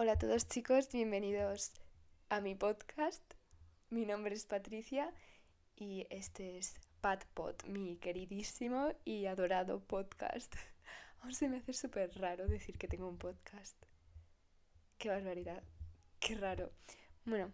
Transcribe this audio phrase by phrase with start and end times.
[0.00, 1.72] Hola a todos chicos, bienvenidos
[2.28, 3.20] a mi podcast.
[3.90, 5.12] Mi nombre es Patricia
[5.74, 10.54] y este es PatPod, mi queridísimo y adorado podcast.
[11.20, 13.74] Aún se me hace súper raro decir que tengo un podcast.
[14.98, 15.64] Qué barbaridad,
[16.20, 16.70] qué raro.
[17.24, 17.52] Bueno,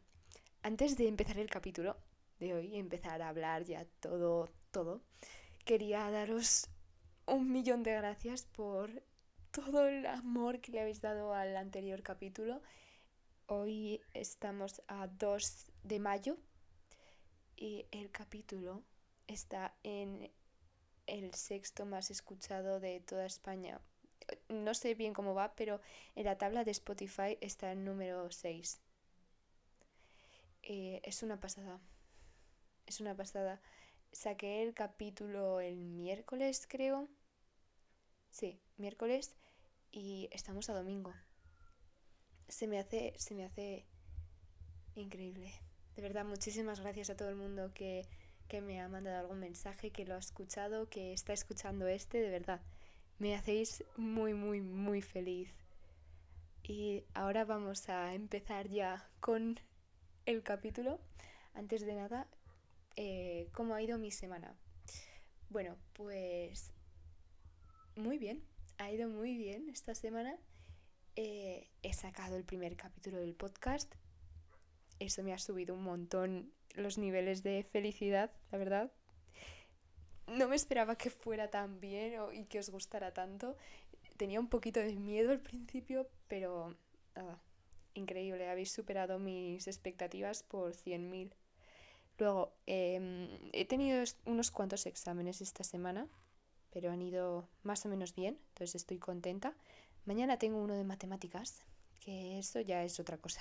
[0.62, 1.96] antes de empezar el capítulo
[2.40, 5.00] de hoy, empezar a hablar ya todo, todo,
[5.64, 6.68] quería daros
[7.24, 9.02] un millón de gracias por
[9.54, 12.60] todo el amor que le habéis dado al anterior capítulo.
[13.46, 16.36] Hoy estamos a 2 de mayo
[17.54, 18.82] y el capítulo
[19.28, 20.32] está en
[21.06, 23.80] el sexto más escuchado de toda España.
[24.48, 25.80] No sé bien cómo va, pero
[26.16, 28.80] en la tabla de Spotify está el número 6.
[30.64, 31.78] Eh, es una pasada.
[32.86, 33.62] Es una pasada.
[34.10, 37.08] Saqué el capítulo el miércoles, creo.
[38.30, 39.36] Sí, miércoles
[39.94, 41.14] y estamos a domingo.
[42.48, 43.86] Se me hace, se me hace
[44.96, 45.52] increíble.
[45.94, 48.06] De verdad, muchísimas gracias a todo el mundo que,
[48.48, 52.30] que me ha mandado algún mensaje, que lo ha escuchado, que está escuchando este, de
[52.30, 52.60] verdad.
[53.18, 55.54] Me hacéis muy, muy, muy feliz.
[56.64, 59.60] Y ahora vamos a empezar ya con
[60.26, 60.98] el capítulo.
[61.54, 62.26] Antes de nada,
[62.96, 64.56] eh, ¿cómo ha ido mi semana?
[65.50, 66.72] Bueno, pues
[67.94, 70.36] muy bien ha ido muy bien esta semana.
[71.16, 73.94] Eh, he sacado el primer capítulo del podcast.
[74.98, 78.92] Eso me ha subido un montón los niveles de felicidad, la verdad.
[80.26, 83.56] No me esperaba que fuera tan bien y que os gustara tanto.
[84.16, 86.76] Tenía un poquito de miedo al principio, pero
[87.14, 87.40] nada,
[87.94, 88.48] increíble.
[88.48, 91.34] Habéis superado mis expectativas por 100.000.
[92.18, 96.08] Luego, em, he tenido unos cuantos exámenes esta semana
[96.74, 99.54] pero han ido más o menos bien, entonces estoy contenta.
[100.04, 101.62] Mañana tengo uno de matemáticas,
[102.00, 103.40] que eso ya es otra cosa.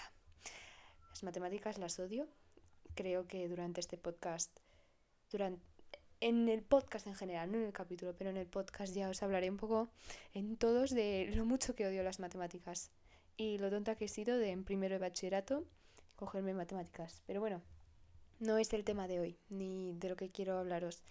[1.09, 2.27] Las matemáticas las odio.
[2.93, 4.55] Creo que durante este podcast,
[5.31, 5.65] durante,
[6.21, 9.23] en el podcast en general, no en el capítulo, pero en el podcast ya os
[9.23, 9.89] hablaré un poco
[10.35, 12.91] en todos de lo mucho que odio las matemáticas
[13.35, 15.65] y lo tonta que he sido de en primero de bachillerato
[16.15, 17.23] cogerme matemáticas.
[17.25, 17.63] Pero bueno,
[18.39, 21.01] no es el tema de hoy, ni de lo que quiero hablaros.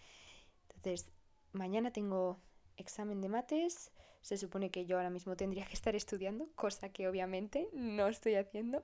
[0.76, 1.10] Entonces,
[1.52, 2.38] mañana tengo
[2.76, 3.90] examen de mates.
[4.20, 8.36] Se supone que yo ahora mismo tendría que estar estudiando, cosa que obviamente no estoy
[8.36, 8.82] haciendo.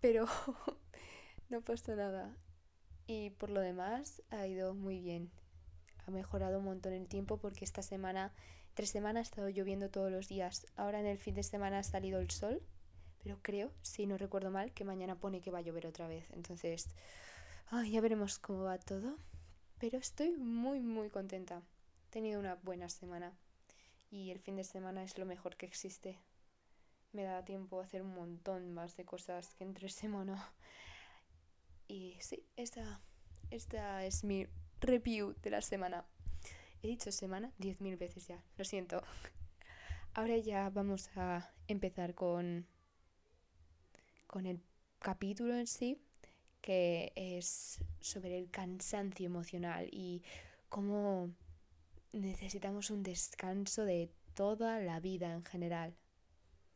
[0.00, 0.26] Pero
[1.48, 2.36] no puesto nada.
[3.06, 5.30] Y por lo demás ha ido muy bien.
[6.06, 8.32] Ha mejorado un montón el tiempo porque esta semana,
[8.74, 10.66] tres semanas, ha estado lloviendo todos los días.
[10.76, 12.62] Ahora en el fin de semana ha salido el sol.
[13.22, 16.30] Pero creo, si no recuerdo mal, que mañana pone que va a llover otra vez.
[16.32, 16.88] Entonces,
[17.90, 19.16] ya veremos cómo va todo.
[19.84, 21.60] Pero estoy muy, muy contenta.
[22.06, 23.34] He tenido una buena semana
[24.10, 26.18] y el fin de semana es lo mejor que existe.
[27.12, 30.50] Me da tiempo a hacer un montón más de cosas que entre semana.
[31.86, 33.02] Y sí, esta,
[33.50, 34.46] esta es mi
[34.80, 36.06] review de la semana.
[36.82, 39.02] He dicho semana diez mil veces ya, lo siento.
[40.14, 42.66] Ahora ya vamos a empezar con,
[44.26, 44.62] con el
[44.98, 46.00] capítulo en sí
[46.64, 50.22] que es sobre el cansancio emocional y
[50.70, 51.30] cómo
[52.12, 55.94] necesitamos un descanso de toda la vida en general.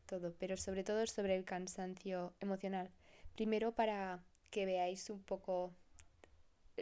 [0.05, 2.91] Todo, pero sobre todo sobre el cansancio emocional.
[3.33, 5.73] Primero para que veáis un poco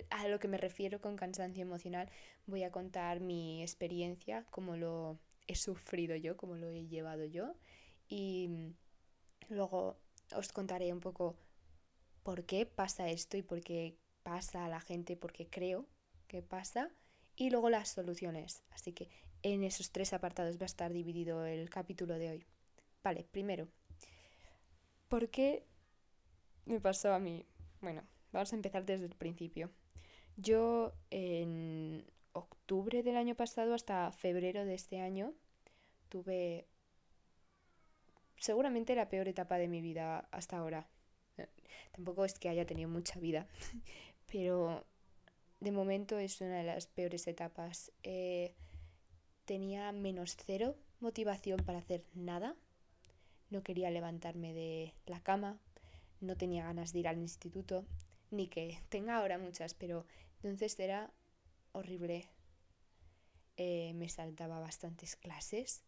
[0.09, 2.09] a lo que me refiero con cansancio emocional,
[2.45, 7.55] voy a contar mi experiencia, cómo lo he sufrido yo, cómo lo he llevado yo
[8.09, 8.73] y
[9.47, 9.95] luego
[10.35, 11.37] os contaré un poco
[12.27, 15.85] por qué pasa esto y por qué pasa a la gente, porque creo
[16.27, 16.91] que pasa,
[17.37, 18.65] y luego las soluciones.
[18.71, 19.07] Así que
[19.43, 22.45] en esos tres apartados va a estar dividido el capítulo de hoy.
[23.01, 23.69] Vale, primero,
[25.07, 25.63] ¿por qué
[26.65, 27.45] me pasó a mí?
[27.79, 29.71] Bueno, vamos a empezar desde el principio.
[30.35, 35.33] Yo en octubre del año pasado hasta febrero de este año
[36.09, 36.67] tuve
[38.35, 40.89] seguramente la peor etapa de mi vida hasta ahora.
[41.91, 43.47] Tampoco es que haya tenido mucha vida,
[44.31, 44.85] pero
[45.59, 47.91] de momento es una de las peores etapas.
[48.03, 48.53] Eh,
[49.45, 52.55] tenía menos cero motivación para hacer nada.
[53.49, 55.57] No quería levantarme de la cama.
[56.19, 57.85] No tenía ganas de ir al instituto.
[58.29, 60.05] Ni que tenga ahora muchas, pero
[60.43, 61.11] entonces era
[61.71, 62.27] horrible.
[63.55, 65.81] Eh, me saltaba bastantes clases.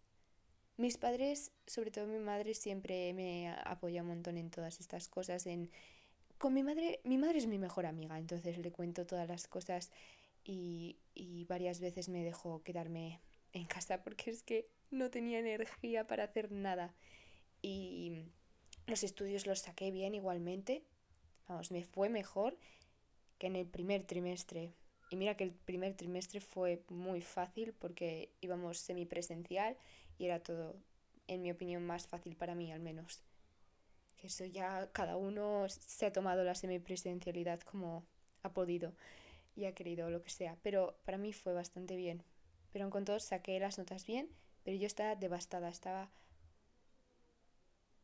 [0.80, 5.46] Mis padres, sobre todo mi madre, siempre me apoya un montón en todas estas cosas.
[5.46, 5.70] En...
[6.38, 9.92] Con mi madre, mi madre es mi mejor amiga, entonces le cuento todas las cosas
[10.46, 13.20] y, y varias veces me dejó quedarme
[13.52, 16.96] en casa porque es que no tenía energía para hacer nada.
[17.62, 18.14] Y
[18.88, 20.86] Los estudios los saqué bien igualmente.
[21.50, 22.58] Vamos, me fue mejor
[23.38, 24.72] que en el primer trimestre.
[25.10, 29.76] Y mira que el primer trimestre fue muy fácil porque íbamos semipresencial
[30.20, 30.76] y era todo,
[31.28, 33.24] en mi opinión, más fácil para mí al menos.
[34.22, 38.06] Eso ya cada uno se ha tomado la semipresencialidad como
[38.44, 38.94] ha podido
[39.56, 40.58] y ha querido lo que sea.
[40.62, 42.24] Pero para mí fue bastante bien.
[42.72, 44.30] Pero con todo saqué las notas bien,
[44.64, 46.12] pero yo estaba devastada, estaba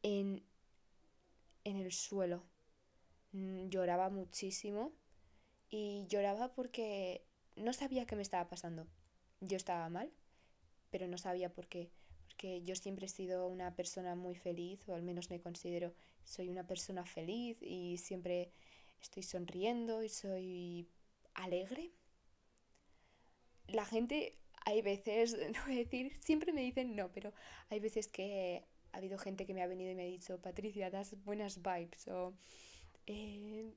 [0.01, 0.41] en,
[1.65, 2.43] en el suelo.
[3.33, 4.93] Mm, lloraba muchísimo
[5.69, 7.25] y lloraba porque
[7.57, 8.87] no sabía qué me estaba pasando.
[9.41, 10.11] Yo estaba mal,
[10.89, 11.91] pero no sabía por qué.
[12.35, 15.93] Porque yo siempre he sido una persona muy feliz, o al menos me considero,
[16.25, 18.51] soy una persona feliz y siempre
[19.01, 20.89] estoy sonriendo y soy
[21.33, 21.93] alegre.
[23.67, 27.31] La gente, hay veces, no voy a decir, siempre me dicen no, pero
[27.69, 30.89] hay veces que ha habido gente que me ha venido y me ha dicho, Patricia,
[30.89, 32.33] das buenas vibes, o
[33.07, 33.71] eh,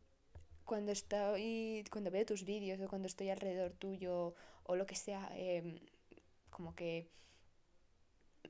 [0.64, 4.34] cuando estoy, cuando veo tus vídeos o cuando estoy alrededor tuyo
[4.64, 5.78] o lo que sea, em,
[6.50, 7.08] como que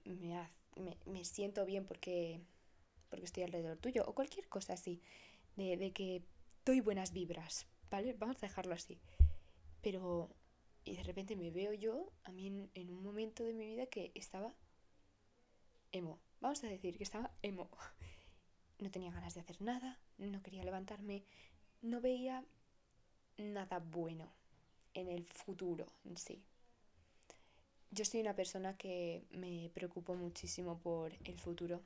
[0.05, 2.41] me, me, siento bien porque,
[3.09, 5.00] porque estoy alrededor tuyo o cualquier cosa así,
[5.56, 6.23] de, de que
[6.65, 8.12] doy buenas vibras, ¿vale?
[8.15, 8.99] Vamos a dejarlo así.
[9.83, 10.31] Pero,
[10.85, 13.87] y de repente me veo yo, a mí en, en un momento de mi vida
[13.87, 14.55] que estaba
[15.93, 16.19] emo.
[16.41, 17.69] Vamos a decir que estaba emo.
[18.81, 21.25] No tenía ganas de hacer nada, no quería levantarme,
[21.83, 22.44] no veía
[23.37, 24.33] nada bueno
[24.94, 26.44] en el futuro en sí.
[27.90, 31.82] Yo soy una persona que me preocupo muchísimo por el futuro.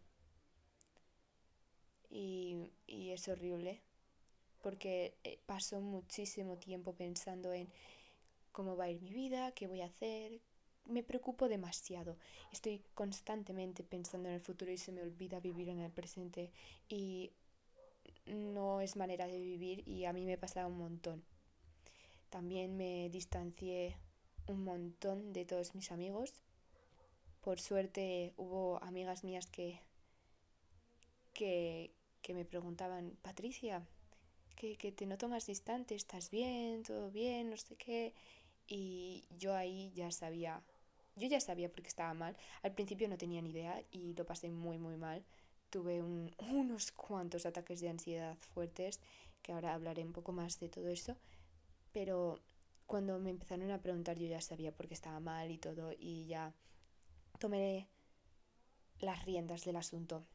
[2.10, 3.80] Y, y es horrible
[4.62, 7.68] porque eh, paso muchísimo tiempo pensando en
[8.52, 10.40] cómo va a ir mi vida, qué voy a hacer.
[10.86, 12.16] Me preocupo demasiado.
[12.52, 16.50] Estoy constantemente pensando en el futuro y se me olvida vivir en el presente.
[16.88, 17.32] Y
[18.26, 21.24] no es manera de vivir y a mí me pasa un montón.
[22.30, 23.96] También me distancié
[24.46, 26.32] un montón de todos mis amigos.
[27.40, 29.80] Por suerte hubo amigas mías que,
[31.32, 31.90] que,
[32.22, 33.86] que me preguntaban, Patricia,
[34.56, 38.14] que, que te noto más distante, estás bien, todo bien, no sé qué.
[38.68, 40.62] Y yo ahí ya sabía,
[41.16, 42.36] yo ya sabía porque estaba mal.
[42.62, 45.24] Al principio no tenía ni idea y lo pasé muy, muy mal
[45.72, 46.02] tuve
[46.38, 49.00] unos cuantos ataques de ansiedad fuertes,
[49.42, 51.16] que ahora hablaré un poco más de todo eso,
[51.92, 52.38] pero
[52.92, 56.26] cuando me empezaron a preguntar yo ya sabía por qué estaba mal y todo, y
[56.26, 56.52] ya
[57.38, 57.88] tomé
[59.00, 60.26] las riendas del asunto.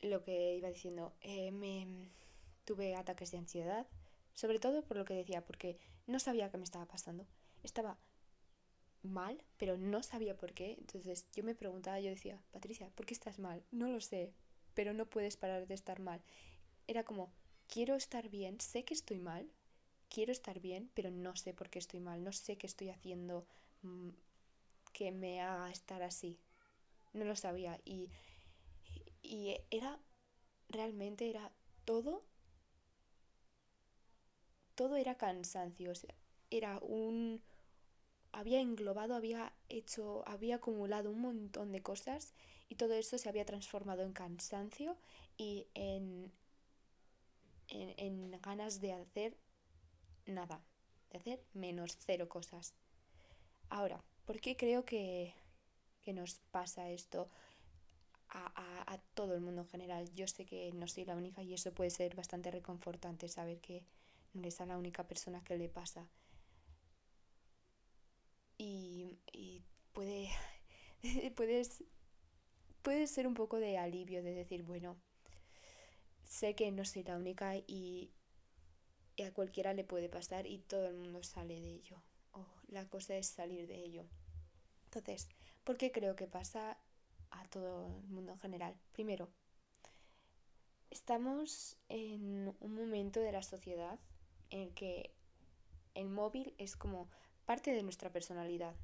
[0.00, 2.10] Lo que iba diciendo, eh, me
[2.64, 3.86] tuve ataques de ansiedad,
[4.32, 5.78] sobre todo por lo que decía, porque
[6.08, 7.28] no sabía qué me estaba pasando.
[7.62, 7.96] Estaba
[9.04, 10.72] mal, pero no sabía por qué.
[10.80, 13.62] Entonces yo me preguntaba, yo decía, Patricia, ¿por qué estás mal?
[13.70, 14.32] No lo sé,
[14.74, 16.24] pero no puedes parar de estar mal.
[16.88, 17.30] Era como,
[17.68, 19.48] quiero estar bien, sé que estoy mal,
[20.14, 23.46] quiero estar bien, pero no sé por qué estoy mal, no sé qué estoy haciendo
[23.82, 24.10] mm,
[24.92, 26.38] que me haga estar así.
[27.12, 28.10] No lo sabía y,
[29.22, 29.98] y era,
[30.68, 31.50] realmente era
[31.84, 32.22] todo,
[34.76, 35.92] todo era cansancio,
[36.50, 37.42] era un
[38.30, 42.34] había englobado, había hecho, había acumulado un montón de cosas
[42.68, 44.96] y todo eso se había transformado en cansancio
[45.36, 46.32] y en,
[47.68, 49.36] en, ganas de hacer
[50.26, 50.62] nada,
[51.10, 52.74] de hacer menos cero cosas.
[53.68, 55.34] Ahora, ¿por qué creo que,
[56.02, 57.28] que nos pasa esto
[58.28, 60.12] a, a, a, todo el mundo en general?
[60.14, 63.84] Yo sé que no soy la única y eso puede ser bastante reconfortante saber que
[64.32, 66.08] no eres la única persona que le pasa
[68.58, 69.62] y, y
[69.92, 70.30] puede,
[71.36, 71.84] puedes,
[72.82, 74.96] puede ser un poco de alivio de decir, bueno,
[76.24, 78.10] sé que no soy la única y,
[79.16, 82.02] y a cualquiera le puede pasar y todo el mundo sale de ello.
[82.32, 84.04] Oh, la cosa es salir de ello.
[84.86, 85.28] Entonces,
[85.64, 86.78] ¿por qué creo que pasa
[87.30, 88.76] a todo el mundo en general?
[88.92, 89.28] Primero,
[90.90, 93.98] estamos en un momento de la sociedad
[94.50, 95.14] en el que
[95.94, 97.08] el móvil es como
[97.44, 98.74] parte de nuestra personalidad.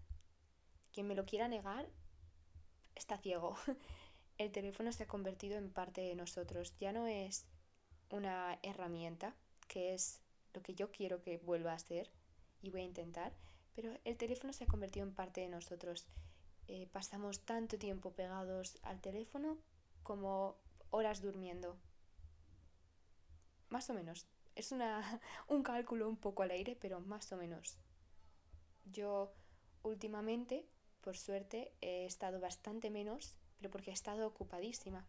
[0.92, 1.88] Quien me lo quiera negar
[2.94, 3.56] está ciego.
[4.38, 6.74] El teléfono se ha convertido en parte de nosotros.
[6.78, 7.46] Ya no es
[8.10, 9.36] una herramienta,
[9.70, 10.20] que es
[10.52, 12.10] lo que yo quiero que vuelva a ser
[12.60, 13.32] y voy a intentar,
[13.76, 16.08] pero el teléfono se ha convertido en parte de nosotros.
[16.66, 19.58] Eh, pasamos tanto tiempo pegados al teléfono
[20.02, 20.56] como
[20.90, 21.78] horas durmiendo.
[23.68, 24.26] Más o menos.
[24.56, 27.78] Es una, un cálculo un poco al aire, pero más o menos.
[28.86, 29.32] Yo
[29.84, 30.66] últimamente,
[31.00, 35.06] por suerte, he estado bastante menos, pero porque he estado ocupadísima.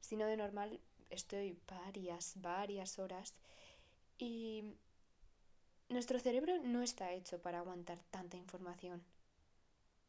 [0.00, 3.34] Si no de normal estoy varias, varias horas
[4.18, 4.64] y
[5.88, 9.02] nuestro cerebro no está hecho para aguantar tanta información.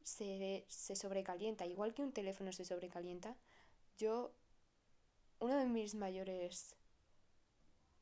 [0.03, 3.35] Se, se sobrecalienta, igual que un teléfono se sobrecalienta.
[3.97, 4.31] Yo,
[5.39, 6.75] uno de mis mayores...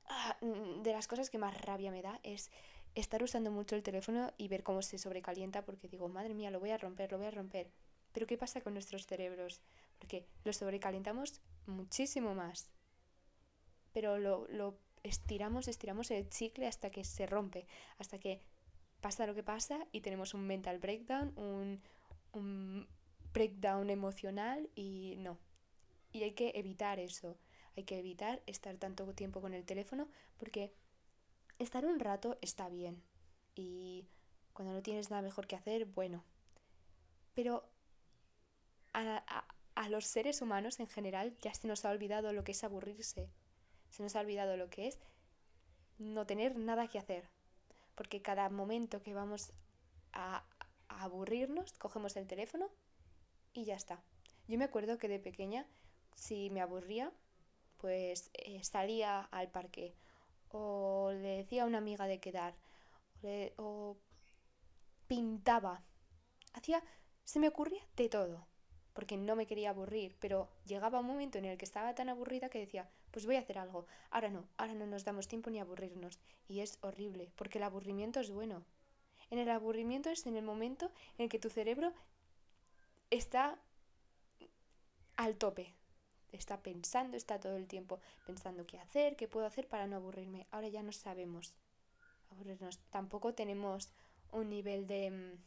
[0.10, 2.50] Ah, mm, de las cosas que más rabia me da es
[2.96, 6.60] estar usando mucho el teléfono y ver cómo se sobrecalienta porque digo, madre mía, lo
[6.62, 7.70] voy a romper, lo voy a romper.
[8.14, 9.62] Pero ¿qué pasa con nuestros cerebros?
[10.00, 12.70] Porque lo sobrecalentamos muchísimo más.
[13.94, 18.42] Pero lo, lo estiramos, estiramos el chicle hasta que se rompe, hasta que
[19.02, 21.82] pasa lo que pasa y tenemos un mental breakdown, un,
[22.34, 22.88] un
[23.34, 25.38] breakdown emocional y no.
[26.12, 27.38] Y hay que evitar eso.
[27.76, 30.74] Hay que evitar estar tanto tiempo con el teléfono porque
[31.60, 33.04] estar un rato está bien.
[33.56, 34.08] Y
[34.54, 36.24] cuando no tienes nada mejor que hacer, bueno.
[37.36, 37.70] Pero
[38.94, 42.54] a, a, a los seres humanos en general ya se nos ha olvidado lo que
[42.54, 43.30] es aburrirse.
[43.90, 45.00] Se nos ha olvidado lo que es
[45.98, 47.30] no tener nada que hacer.
[47.96, 49.52] Porque cada momento que vamos
[50.14, 50.44] a,
[50.90, 52.70] aburrirnos, cogemos el teléfono
[53.54, 54.02] y ya está.
[54.48, 55.68] Yo me acuerdo que de pequeña,
[56.16, 57.12] si me aburría,
[57.78, 59.94] pues eh, salía al parque
[60.50, 62.56] o le decía a una amiga de quedar
[63.22, 63.98] o, o
[65.08, 65.84] pintaba.
[66.54, 66.82] Hacía,
[67.26, 68.48] se me ocurría de todo
[68.98, 72.50] porque no me quería aburrir, pero llegaba un momento en el que estaba tan aburrida
[72.50, 73.88] que decía, pues voy a hacer algo.
[74.12, 76.20] Ahora no, ahora no nos damos tiempo ni a aburrirnos.
[76.48, 78.62] Y es horrible, porque el aburrimiento es bueno.
[79.32, 81.94] En el aburrimiento es en el momento en que tu cerebro
[83.10, 83.58] está
[85.16, 85.74] al tope.
[86.32, 90.46] Está pensando, está todo el tiempo pensando qué hacer, qué puedo hacer para no aburrirme.
[90.52, 91.56] Ahora ya no sabemos
[92.30, 92.78] aburrirnos.
[92.92, 93.90] Tampoco tenemos
[94.32, 95.10] un nivel de...
[95.10, 95.40] Mm,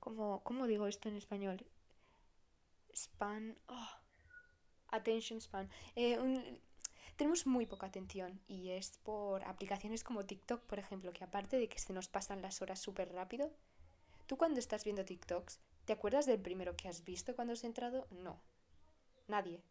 [0.00, 1.64] ¿Cómo, cómo digo esto en español?
[2.94, 3.90] span, oh,
[4.90, 5.70] attention span.
[5.96, 6.60] Eh, un,
[7.16, 11.68] tenemos muy poca atención y es por aplicaciones como TikTok, por ejemplo, que aparte de
[11.68, 13.52] que se nos pasan las horas súper rápido,
[14.26, 18.06] tú cuando estás viendo TikToks, ¿te acuerdas del primero que has visto cuando has entrado?
[18.10, 18.40] No,
[19.28, 19.62] nadie.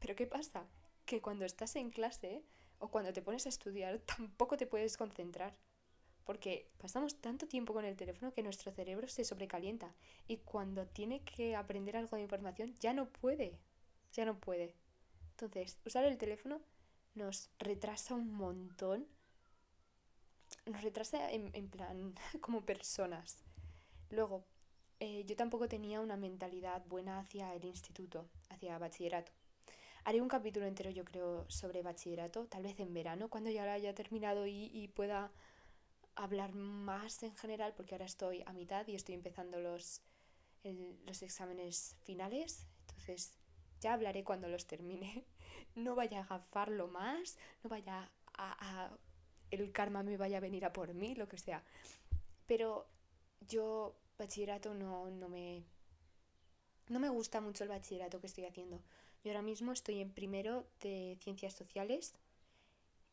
[0.00, 0.66] Pero ¿qué pasa?
[1.04, 2.42] Que cuando estás en clase
[2.78, 5.56] o cuando te pones a estudiar tampoco te puedes concentrar
[6.30, 9.94] porque pasamos tanto tiempo con el teléfono que nuestro cerebro se sobrecalienta
[10.28, 13.58] y cuando tiene que aprender algo de información ya no puede,
[14.12, 14.76] ya no puede.
[15.42, 16.60] Entonces, usar el teléfono
[17.14, 19.06] nos retrasa un montón,
[20.66, 23.38] nos retrasa en, en plan como personas.
[24.10, 24.44] Luego,
[24.98, 29.32] eh, yo tampoco tenía una mentalidad buena hacia el instituto, hacia bachillerato.
[30.04, 33.70] Haré un capítulo entero, yo creo, sobre bachillerato, tal vez en verano, cuando ya lo
[33.70, 35.30] haya terminado y, y pueda
[36.16, 40.02] hablar más en general porque ahora estoy a mitad y estoy empezando los,
[41.06, 42.66] los exámenes finales.
[42.88, 43.39] Entonces
[43.80, 45.24] ya hablaré cuando los termine.
[45.76, 48.90] No vaya a gafarlo más, no vaya a, a,
[49.52, 51.62] el karma me vaya a venir a por mí, lo que sea.
[52.48, 52.88] Pero
[53.46, 55.62] yo bachillerato no, no me
[56.88, 58.82] no me gusta mucho el bachillerato que estoy haciendo.
[59.22, 62.14] Yo ahora mismo estoy en primero de ciencias sociales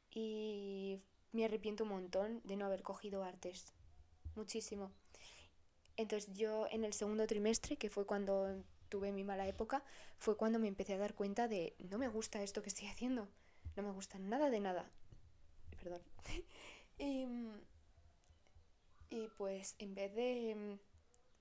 [0.10, 1.00] y
[1.32, 3.72] me arrepiento un montón de no haber cogido artes.
[4.36, 4.92] Muchísimo.
[5.96, 9.84] Entonces yo en el segundo trimestre, que fue cuando tuve mi mala época,
[10.18, 13.28] fue cuando me empecé a dar cuenta de no me gusta esto que estoy haciendo.
[13.76, 14.90] No me gusta nada de nada.
[15.82, 16.02] Perdón.
[16.98, 17.28] y,
[19.10, 20.80] y pues en vez de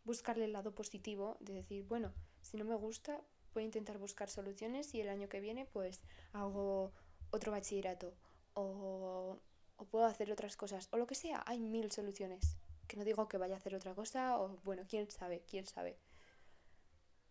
[0.05, 2.13] buscarle el lado positivo, de decir, bueno,
[2.43, 3.21] si no me gusta,
[3.55, 6.93] voy a intentar buscar soluciones y el año que viene pues hago
[7.31, 8.15] otro bachillerato
[8.55, 9.41] o
[9.77, 12.57] o puedo hacer otras cosas, o lo que sea, hay mil soluciones.
[12.87, 15.99] Que no digo que vaya a hacer otra cosa, o bueno, quién sabe, quién sabe.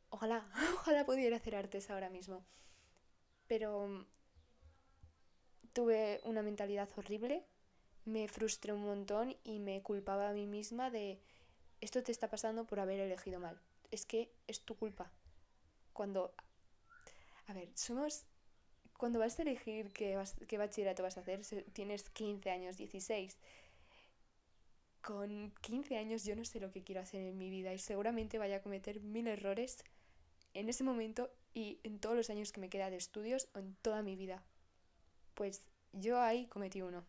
[0.09, 2.45] Ojalá, ojalá pudiera hacer artes ahora mismo.
[3.47, 4.05] Pero
[5.73, 7.45] tuve una mentalidad horrible,
[8.05, 11.19] me frustré un montón y me culpaba a mí misma de
[11.81, 13.59] esto te está pasando por haber elegido mal.
[13.91, 15.11] Es que es tu culpa.
[15.93, 16.33] Cuando...
[17.47, 18.25] A ver, somos
[18.97, 21.41] cuando vas a elegir qué, qué bachillerato vas a hacer,
[21.73, 23.37] tienes 15 años, 16.
[25.01, 28.37] Con 15 años yo no sé lo que quiero hacer en mi vida y seguramente
[28.37, 29.83] vaya a cometer mil errores
[30.55, 33.75] en ese momento y en todos los años que me queda de estudios o en
[33.81, 34.43] toda mi vida.
[35.35, 35.61] Pues
[35.93, 37.05] yo ahí cometí uno,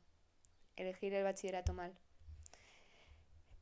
[0.76, 1.96] elegir el bachillerato mal.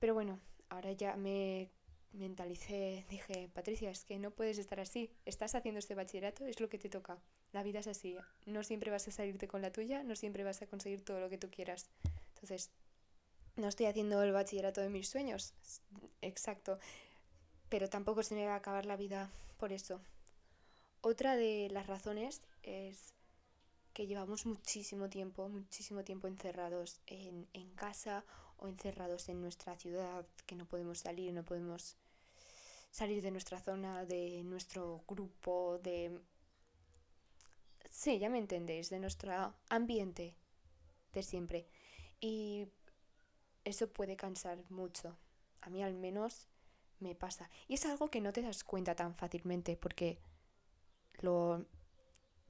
[0.01, 1.71] Pero bueno, ahora ya me
[2.13, 6.69] mentalicé, dije, Patricia, es que no puedes estar así, estás haciendo este bachillerato, es lo
[6.69, 7.19] que te toca.
[7.53, 10.63] La vida es así, no siempre vas a salirte con la tuya, no siempre vas
[10.63, 11.91] a conseguir todo lo que tú quieras.
[12.35, 12.71] Entonces,
[13.57, 15.55] no estoy haciendo el bachillerato de mis sueños,
[16.23, 16.79] exacto,
[17.75, 20.01] pero tampoco se me va a acabar la vida por eso.
[21.01, 23.15] Otra de las razones es
[23.93, 28.25] que llevamos muchísimo tiempo, muchísimo tiempo encerrados en, en casa
[28.59, 31.97] o encerrados en nuestra ciudad, que no podemos salir, no podemos
[32.93, 36.21] salir de nuestra zona, de nuestro grupo, de...
[37.91, 40.37] Sí, ya me entendéis, de nuestro ambiente
[41.13, 41.67] de siempre.
[42.21, 42.69] Y
[43.65, 45.19] eso puede cansar mucho.
[45.61, 46.47] A mí al menos
[47.05, 47.49] me pasa.
[47.69, 50.19] Y es algo que no te das cuenta tan fácilmente porque
[51.21, 51.65] lo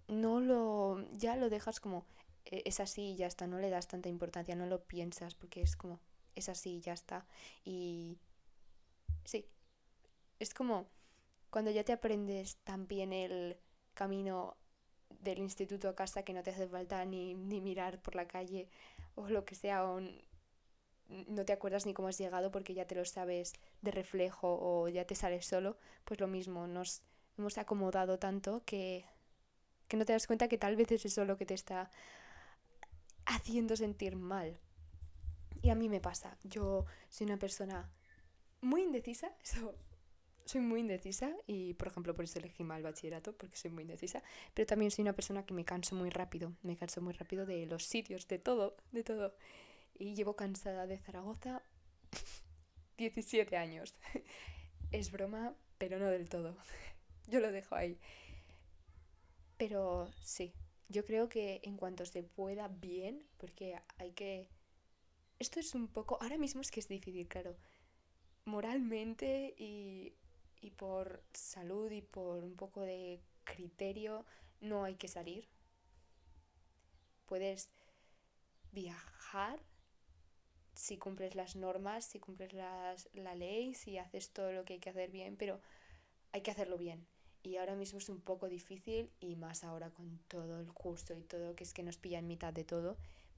[0.09, 2.07] no lo ya lo dejas como
[2.45, 5.63] e, es así y ya está, no le das tanta importancia, no lo piensas porque
[5.63, 6.01] es como
[6.35, 7.27] es así y ya está.
[7.65, 8.19] Y
[9.25, 9.47] sí,
[10.39, 10.87] es como
[11.51, 13.57] cuando ya te aprendes también el
[13.95, 14.57] camino
[15.21, 18.69] del instituto a casa que no te hace falta ni, ni mirar por la calle
[19.15, 19.85] o lo que sea,
[21.09, 24.89] no te acuerdas ni cómo has llegado porque ya te lo sabes de reflejo o
[24.89, 27.03] ya te sales solo, pues lo mismo, nos
[27.39, 29.05] hemos acomodado tanto que,
[29.89, 31.91] que no te das cuenta que tal vez es eso lo que te está
[33.27, 34.59] haciendo sentir mal.
[35.63, 37.91] Y a mí me pasa, yo soy una persona
[38.61, 39.33] muy indecisa,
[40.45, 44.23] soy muy indecisa y por ejemplo por eso elegí mal bachillerato, porque soy muy indecisa,
[44.53, 47.67] pero también soy una persona que me canso muy rápido, me canso muy rápido de
[47.67, 49.35] los sitios, de todo, de todo.
[49.95, 51.63] Y llevo cansada de Zaragoza
[52.99, 53.95] 17 años.
[54.93, 56.57] es broma, pero no del todo.
[57.29, 57.99] Yo lo dejo ahí.
[59.57, 60.53] Pero sí,
[60.89, 64.51] yo creo que en cuanto se pueda bien, porque hay que...
[65.39, 66.19] Esto es un poco...
[66.21, 67.57] Ahora mismo es que es difícil, claro.
[68.45, 70.13] Moralmente y,
[70.61, 74.27] y por salud y por un poco de criterio
[74.61, 75.49] no hay que salir.
[77.27, 77.71] Puedes
[78.73, 79.61] viajar
[80.75, 84.79] si cumples las normas, si cumples las, la ley, si haces todo lo que hay
[84.81, 85.61] que hacer bien, pero
[86.33, 87.07] hay que hacerlo bien.
[87.43, 91.23] Y ahora mismo es un poco difícil y más ahora con todo el curso y
[91.23, 92.97] todo, que es que nos pilla en mitad de todo.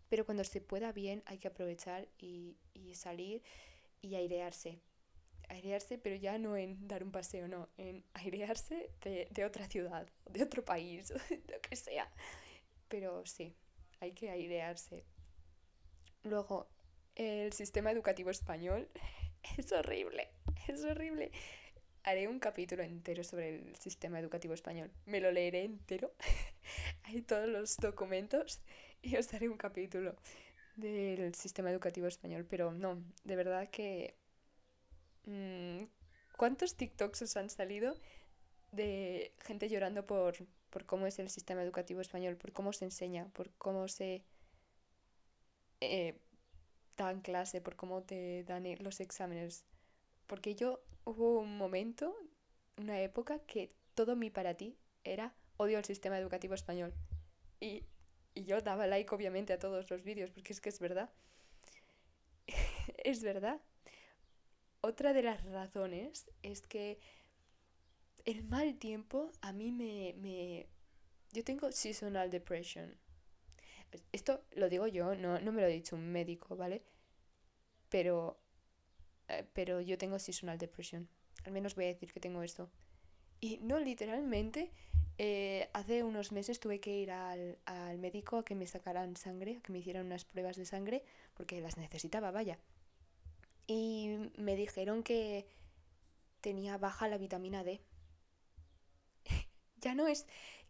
[0.09, 3.43] Pero cuando se pueda bien hay que aprovechar y, y salir
[4.01, 4.81] y airearse.
[5.49, 10.09] Airearse, pero ya no en dar un paseo, no, en airearse de, de otra ciudad,
[10.31, 11.11] de otro país,
[11.49, 12.11] lo que sea.
[12.89, 13.55] Pero sí,
[14.01, 15.05] hay que airearse.
[16.23, 16.69] Luego,
[17.17, 18.89] el sistema educativo español
[19.59, 20.29] es horrible,
[20.69, 21.33] es horrible.
[22.05, 24.93] Haré un capítulo entero sobre el sistema educativo español.
[25.07, 26.13] Me lo leeré entero.
[27.03, 28.61] Hay todos los documentos
[29.03, 30.15] y os daré un capítulo
[30.77, 32.47] del sistema educativo español.
[32.49, 34.15] Pero no, de verdad que...
[35.25, 35.87] Mm,
[36.37, 37.97] ¿Cuántos TikToks os han salido
[38.71, 40.37] de gente llorando por,
[40.71, 44.23] por cómo es el sistema educativo español, por cómo se enseña, por cómo se...
[45.81, 46.21] Eh,
[46.97, 49.65] dan clase, por cómo te dan e, los exámenes.
[50.27, 52.15] Porque yo hubo un momento,
[52.77, 56.93] una época, que todo mi para ti era odio al sistema educativo español.
[57.61, 57.85] Y,
[58.35, 61.11] y yo daba like obviamente a todos los vídeos, porque es que es verdad.
[63.05, 63.61] es verdad.
[64.81, 66.99] Otra de las razones es que
[68.25, 70.15] el mal tiempo a mí me...
[70.19, 70.67] me...
[71.33, 72.97] Yo tengo seasonal depression.
[74.13, 76.83] Esto lo digo yo, no, no me lo ha dicho un médico, ¿vale?
[77.89, 78.39] Pero,
[79.29, 81.09] eh, pero yo tengo seasonal depression.
[81.45, 82.71] Al menos voy a decir que tengo esto.
[83.41, 84.73] Y no, literalmente,
[85.19, 89.57] eh, hace unos meses tuve que ir al, al médico a que me sacaran sangre,
[89.59, 91.05] a que me hicieran unas pruebas de sangre,
[91.35, 92.59] porque las necesitaba, vaya.
[93.67, 95.47] Y me dijeron que
[96.41, 97.81] tenía baja la vitamina D.
[99.81, 100.27] ya no es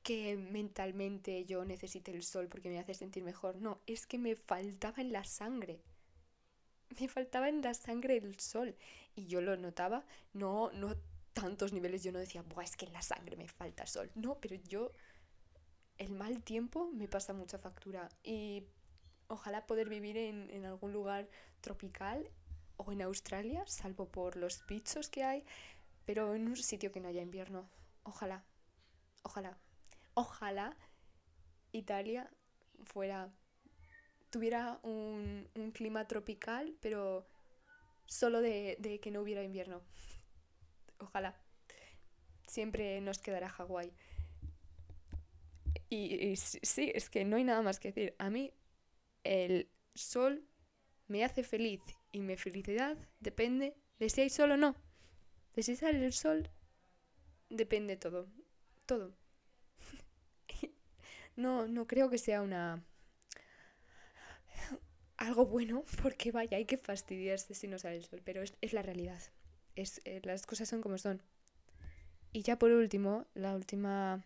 [0.07, 3.57] que mentalmente yo necesite el sol porque me hace sentir mejor.
[3.57, 5.83] No, es que me faltaba en la sangre.
[7.01, 8.77] Me faltaba en la sangre el sol.
[9.16, 10.95] Y yo lo notaba, no, no
[11.33, 12.05] tantos niveles.
[12.05, 14.09] Yo no decía, Buah, es que en la sangre me falta sol.
[14.14, 14.92] No, pero yo.
[15.99, 18.09] El mal tiempo me pasa mucha factura.
[18.23, 18.62] Y
[19.27, 21.29] ojalá poder vivir en, en algún lugar
[21.62, 22.31] tropical
[22.77, 25.45] o en Australia, salvo por los bichos que hay,
[26.05, 27.69] pero en un sitio que no haya invierno.
[28.05, 28.45] Ojalá.
[29.25, 29.59] Ojalá
[30.16, 30.76] ojalá
[31.72, 32.29] Italia
[32.85, 33.31] fuera
[34.31, 37.29] tuviera un, un clima tropical, pero
[38.07, 39.83] solo de, de, que no hubiera invierno.
[40.98, 41.40] Ojalá.
[42.46, 43.92] Siempre nos quedará Hawái.
[45.88, 48.14] Y, y, sí, es que no hay nada más que decir.
[48.18, 48.52] A mí
[49.24, 50.44] el sol
[51.07, 54.76] me hace feliz y mi felicidad depende de si hay sol o no.
[55.55, 56.50] De si sale el sol
[57.48, 58.29] depende todo.
[58.87, 59.25] Todo
[61.37, 62.83] no, no creo que sea una
[65.16, 68.72] algo bueno, porque vaya, hay que fastidiarse si no sale el sol, pero es, es
[68.72, 69.20] la realidad.
[69.75, 71.22] Es, eh, las cosas son como son.
[72.33, 74.25] Y ya por último, la última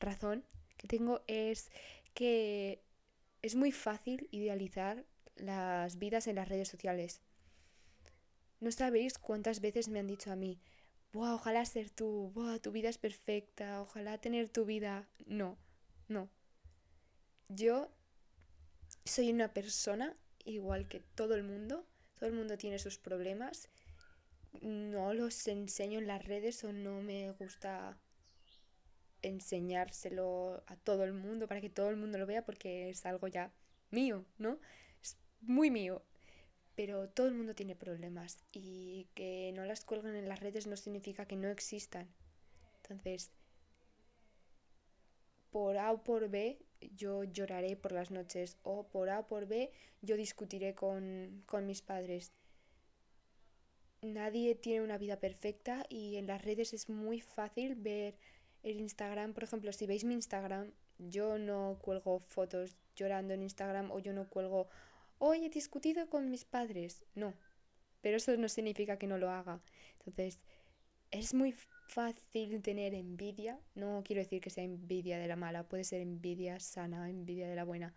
[0.00, 0.44] razón
[0.76, 1.70] que tengo es
[2.12, 2.82] que
[3.42, 5.04] es muy fácil idealizar
[5.36, 7.20] las vidas en las redes sociales.
[8.60, 10.60] No sabéis cuántas veces me han dicho a mí,
[11.12, 15.08] Buah, ojalá ser tú, Buah, tu vida es perfecta, ojalá tener tu vida.
[15.26, 15.56] No,
[16.08, 16.28] no.
[17.48, 17.90] Yo
[19.04, 21.86] soy una persona igual que todo el mundo,
[22.18, 23.68] todo el mundo tiene sus problemas.
[24.60, 27.98] No los enseño en las redes o no me gusta
[29.22, 33.26] enseñárselo a todo el mundo para que todo el mundo lo vea porque es algo
[33.26, 33.52] ya
[33.90, 34.58] mío, ¿no?
[35.02, 36.02] Es muy mío.
[36.76, 40.76] Pero todo el mundo tiene problemas y que no las cuelguen en las redes no
[40.76, 42.08] significa que no existan.
[42.82, 43.30] Entonces,
[45.54, 46.58] por A o por B,
[46.96, 49.70] yo lloraré por las noches o por A o por B,
[50.02, 52.32] yo discutiré con, con mis padres.
[54.02, 58.16] Nadie tiene una vida perfecta y en las redes es muy fácil ver
[58.64, 63.92] el Instagram, por ejemplo, si veis mi Instagram, yo no cuelgo fotos llorando en Instagram
[63.92, 64.66] o yo no cuelgo
[65.18, 67.04] hoy he discutido con mis padres.
[67.14, 67.32] No,
[68.00, 69.60] pero eso no significa que no lo haga.
[70.00, 70.40] Entonces,
[71.12, 71.54] es muy
[71.94, 73.58] fácil tener envidia.
[73.74, 77.56] No quiero decir que sea envidia de la mala, puede ser envidia sana, envidia de
[77.56, 77.94] la buena.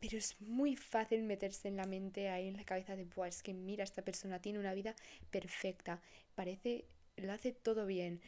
[0.00, 3.42] Pero es muy fácil meterse en la mente, ahí en la cabeza de, Buah, es
[3.42, 4.94] que mira, esta persona tiene una vida
[5.30, 6.00] perfecta,
[6.34, 6.84] parece,
[7.16, 8.20] lo hace todo bien,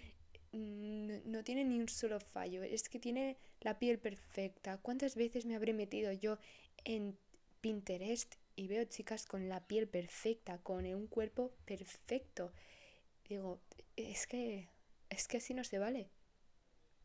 [0.52, 4.78] no, no, tiene ni un solo fallo, es que tiene la piel perfecta.
[4.78, 6.38] ¿Cuántas veces me habré metido yo
[6.84, 7.18] en
[7.60, 12.52] Pinterest y veo chicas con la piel perfecta, con un cuerpo perfecto.
[13.28, 13.60] Digo,
[13.96, 14.68] es que
[15.08, 16.10] es que así no se vale.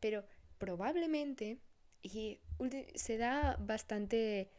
[0.00, 0.24] Pero
[0.58, 1.58] probablemente
[2.02, 2.40] y
[2.94, 4.50] se da bastante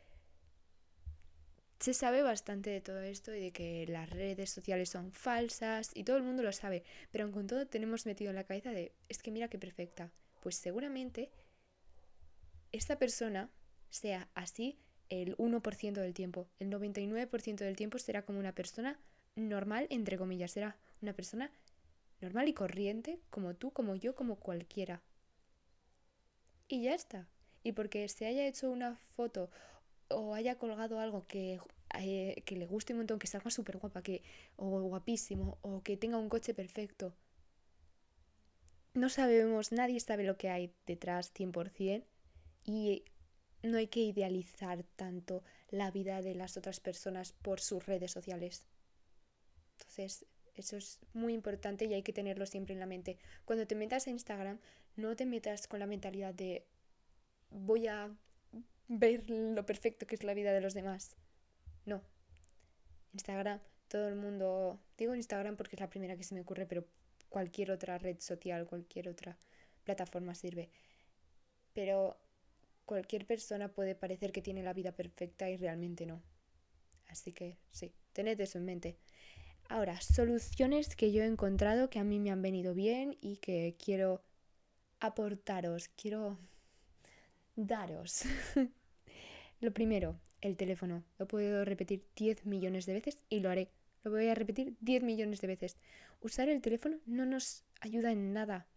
[1.79, 6.05] se sabe bastante de todo esto y de que las redes sociales son falsas y
[6.05, 9.21] todo el mundo lo sabe, pero con todo tenemos metido en la cabeza de es
[9.21, 10.09] que mira qué perfecta.
[10.39, 11.29] Pues seguramente
[12.71, 13.49] esta persona
[13.89, 16.47] sea así el 1% del tiempo.
[16.57, 18.97] El 99% del tiempo será como una persona
[19.35, 21.51] normal, entre comillas, será una persona
[22.21, 25.01] normal y corriente, como tú, como yo, como cualquiera.
[26.67, 27.27] Y ya está.
[27.63, 29.49] Y porque se haya hecho una foto
[30.09, 31.59] o haya colgado algo que,
[31.99, 34.23] eh, que le guste un montón, que salga súper guapa, que,
[34.55, 37.13] o guapísimo, o que tenga un coche perfecto.
[38.93, 42.05] No sabemos, nadie sabe lo que hay detrás 100%.
[42.65, 43.03] Y
[43.63, 48.65] no hay que idealizar tanto la vida de las otras personas por sus redes sociales.
[49.77, 53.17] Entonces, eso es muy importante y hay que tenerlo siempre en la mente.
[53.45, 54.59] Cuando te metas a Instagram,
[54.95, 56.65] no te metas con la mentalidad de
[57.49, 58.15] voy a
[58.87, 61.15] ver lo perfecto que es la vida de los demás.
[61.85, 62.01] No.
[63.13, 66.85] Instagram, todo el mundo, digo Instagram porque es la primera que se me ocurre, pero
[67.29, 69.37] cualquier otra red social, cualquier otra
[69.83, 70.69] plataforma sirve.
[71.73, 72.17] Pero
[72.85, 76.21] cualquier persona puede parecer que tiene la vida perfecta y realmente no.
[77.07, 78.97] Así que sí, tened eso en mente.
[79.73, 83.75] Ahora, soluciones que yo he encontrado que a mí me han venido bien y que
[83.83, 84.21] quiero
[84.99, 86.37] aportaros, quiero
[87.55, 88.21] daros.
[89.61, 91.03] lo primero, el teléfono.
[91.17, 93.71] Lo he podido repetir 10 millones de veces y lo haré.
[94.03, 95.75] Lo voy a repetir 10 millones de veces.
[96.21, 98.67] Usar el teléfono no nos ayuda en nada.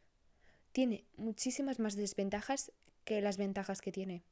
[0.72, 2.72] Tiene muchísimas más desventajas
[3.04, 4.22] que las ventajas que tiene.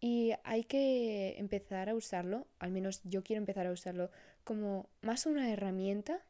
[0.00, 4.10] Y hay que empezar a usarlo, al menos yo quiero empezar a usarlo,
[4.50, 6.20] como más una herramienta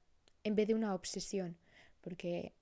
[0.44, 1.56] en vez de una obsesión,
[2.02, 2.52] porque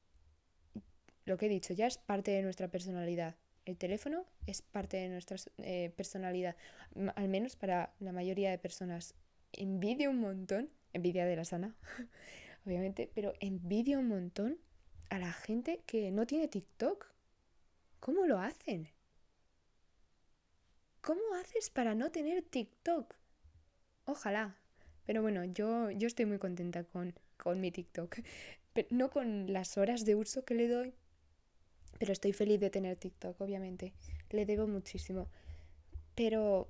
[1.24, 3.34] lo que he dicho ya es parte de nuestra personalidad.
[3.64, 6.54] El teléfono es parte de nuestra eh, personalidad,
[7.16, 9.16] al menos para la mayoría de personas.
[9.50, 11.74] Envidio un montón, envidia de la sana,
[12.64, 14.58] obviamente, pero envidio un montón
[15.10, 17.04] a la gente que no tiene TikTok
[17.98, 18.88] ¿Cómo lo hacen?
[21.00, 23.12] ¿Cómo haces para no tener TikTok?
[24.04, 24.57] Ojalá.
[25.08, 28.18] Pero bueno, yo, yo estoy muy contenta con, con mi TikTok.
[28.74, 30.92] Pero no con las horas de uso que le doy.
[31.98, 33.94] Pero estoy feliz de tener TikTok, obviamente.
[34.28, 35.30] Le debo muchísimo.
[36.14, 36.68] Pero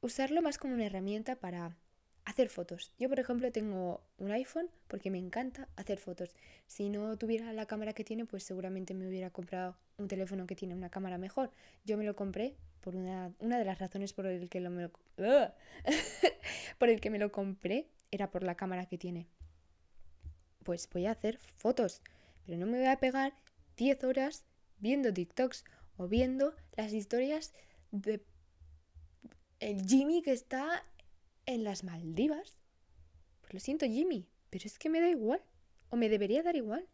[0.00, 1.76] usarlo más como una herramienta para
[2.24, 2.92] hacer fotos.
[3.00, 6.36] Yo, por ejemplo, tengo un iPhone porque me encanta hacer fotos.
[6.68, 10.54] Si no tuviera la cámara que tiene, pues seguramente me hubiera comprado un teléfono que
[10.54, 11.50] tiene una cámara mejor.
[11.84, 12.54] Yo me lo compré
[12.88, 14.90] por una, de las razones por el que lo, me lo
[16.78, 19.26] por el que me lo compré era por la cámara que tiene.
[20.64, 22.00] Pues voy a hacer fotos,
[22.46, 23.34] pero no me voy a pegar
[23.76, 24.46] 10 horas
[24.78, 25.66] viendo TikToks
[25.98, 27.52] o viendo las historias
[27.90, 28.24] de
[29.60, 30.82] el Jimmy que está
[31.44, 32.56] en las Maldivas.
[33.42, 35.42] Pues lo siento, Jimmy, pero es que me da igual.
[35.90, 36.88] O me debería dar igual.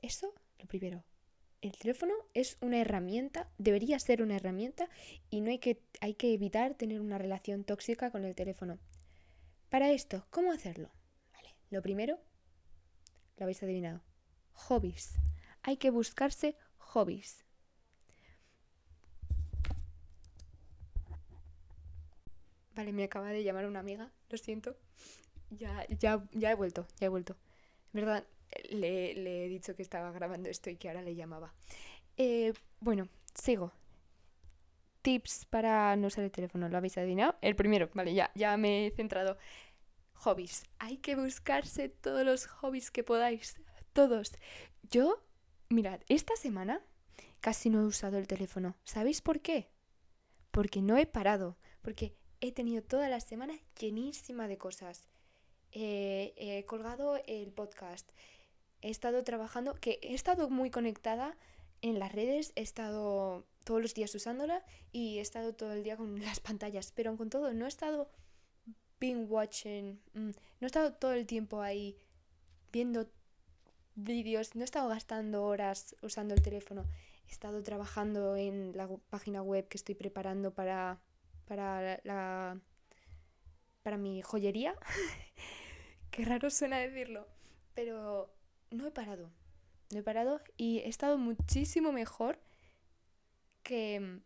[0.00, 1.04] Eso, lo primero.
[1.64, 4.90] El teléfono es una herramienta, debería ser una herramienta
[5.30, 8.78] y no hay que, hay que evitar tener una relación tóxica con el teléfono.
[9.70, 10.90] Para esto, ¿cómo hacerlo?
[11.32, 12.18] Vale, lo primero,
[13.38, 14.02] lo habéis adivinado,
[14.52, 15.14] hobbies.
[15.62, 17.46] Hay que buscarse hobbies.
[22.74, 24.76] Vale, me acaba de llamar una amiga, lo siento.
[25.48, 27.36] Ya, ya, ya he vuelto, ya he vuelto.
[27.94, 28.26] verdad,
[28.70, 31.54] le, he dicho que estaba grabando esto y que ahora le llamaba.
[32.16, 33.72] Eh, bueno, sigo.
[35.02, 37.36] Tips para no usar el teléfono, ¿lo habéis adivinado?
[37.42, 39.36] El primero, vale, ya, ya me he centrado.
[40.14, 40.64] Hobbies.
[40.78, 43.60] Hay que buscarse todos los hobbies que podáis.
[43.92, 44.32] Todos.
[44.82, 45.22] Yo,
[45.68, 46.80] mirad, esta semana
[47.40, 48.76] casi no he usado el teléfono.
[48.84, 49.68] ¿Sabéis por qué?
[50.50, 51.58] Porque no he parado.
[51.82, 55.06] Porque he tenido toda la semana llenísima de cosas.
[55.70, 58.10] he colgado el podcast.
[58.84, 61.38] He estado trabajando, que he estado muy conectada
[61.80, 65.96] en las redes, he estado todos los días usándola y he estado todo el día
[65.96, 68.10] con las pantallas, pero con todo no he estado
[69.00, 71.96] being watching, mm, no he estado todo el tiempo ahí
[72.72, 73.10] viendo
[73.94, 76.84] vídeos, no he estado gastando horas usando el teléfono,
[77.26, 81.00] he estado trabajando en la página web que estoy preparando para
[81.46, 82.60] para la
[83.82, 84.74] para mi joyería.
[86.10, 87.26] Qué raro suena decirlo,
[87.74, 88.43] pero
[88.74, 89.30] no he parado.
[89.92, 92.40] No he parado y he estado muchísimo mejor
[93.62, 94.20] que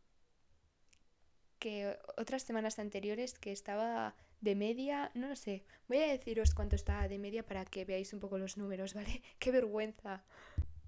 [1.59, 5.65] que otras semanas anteriores que estaba de media, no lo sé.
[5.89, 9.23] Voy a deciros cuánto estaba de media para que veáis un poco los números, ¿vale?
[9.39, 10.25] Qué vergüenza.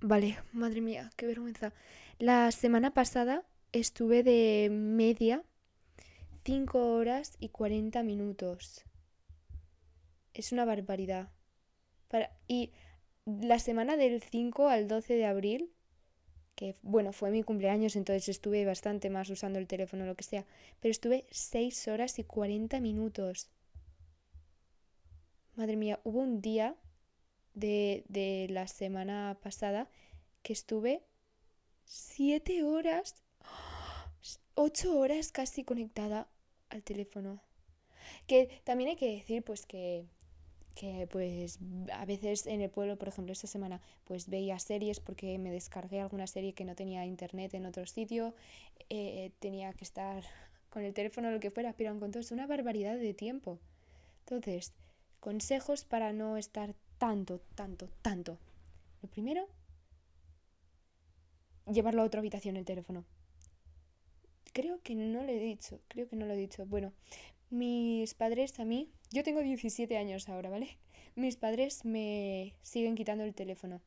[0.00, 1.72] Vale, madre mía, qué vergüenza.
[2.18, 5.42] La semana pasada estuve de media
[6.44, 8.84] 5 horas y 40 minutos.
[10.32, 11.30] Es una barbaridad.
[12.08, 12.72] Para, y
[13.26, 15.72] la semana del 5 al 12 de abril,
[16.54, 20.24] que bueno, fue mi cumpleaños, entonces estuve bastante más usando el teléfono o lo que
[20.24, 20.44] sea,
[20.80, 23.48] pero estuve 6 horas y 40 minutos.
[25.56, 26.76] Madre mía, hubo un día
[27.54, 29.88] de, de la semana pasada
[30.42, 31.02] que estuve
[31.84, 33.22] 7 horas
[34.54, 36.28] 8 horas casi conectada
[36.68, 37.40] al teléfono.
[38.26, 40.04] Que también hay que decir, pues, que,
[40.74, 41.58] que, pues,
[41.92, 46.00] a veces en el pueblo, por ejemplo, esta semana, pues veía series porque me descargué
[46.00, 48.34] alguna serie que no tenía internet en otro sitio,
[48.88, 50.24] eh, tenía que estar
[50.70, 53.58] con el teléfono o lo que fuera, pero es una barbaridad de tiempo.
[54.20, 54.72] Entonces,
[55.20, 58.38] consejos para no estar tanto, tanto, tanto.
[59.02, 59.48] Lo primero,
[61.66, 63.04] llevarlo a otra habitación el teléfono.
[64.52, 66.66] Creo que no lo he dicho, creo que no lo he dicho.
[66.66, 66.92] Bueno,
[67.50, 70.78] mis padres a mí, yo tengo 17 años ahora, ¿vale?
[71.16, 73.80] Mis padres me siguen quitando el teléfono.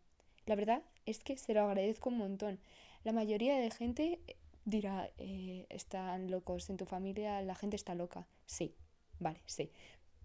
[0.45, 2.60] La verdad es que se lo agradezco un montón.
[3.04, 4.19] La mayoría de gente
[4.65, 8.28] dirá, eh, están locos en tu familia, la gente está loca.
[8.45, 8.76] Sí,
[9.19, 9.71] vale, sí.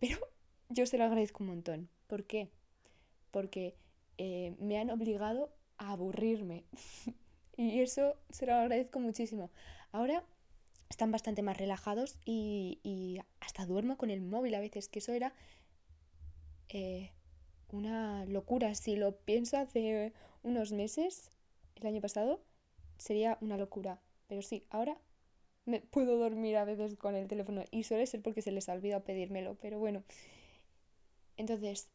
[0.01, 0.19] Pero
[0.69, 1.89] yo se lo agradezco un montón.
[2.07, 2.51] ¿Por qué?
[3.31, 3.77] Porque
[4.17, 6.65] eh, me han obligado a aburrirme.
[7.57, 9.51] y eso se lo agradezco muchísimo.
[9.93, 10.25] Ahora
[10.89, 15.35] están bastante más relajados y, hasta duermo con el móvil a veces, que eso era
[16.69, 17.13] eh,
[17.71, 18.75] una locura.
[18.75, 21.31] Si lo pienso hace unos meses,
[21.77, 22.43] el año pasado,
[22.99, 24.01] sería una locura.
[24.27, 24.99] Pero sí, ahora
[25.65, 28.73] me puedo dormir a veces con el teléfono y suele ser porque se les ha
[28.73, 30.03] olvidado pedírmelo, pero bueno.
[31.37, 31.91] Entonces,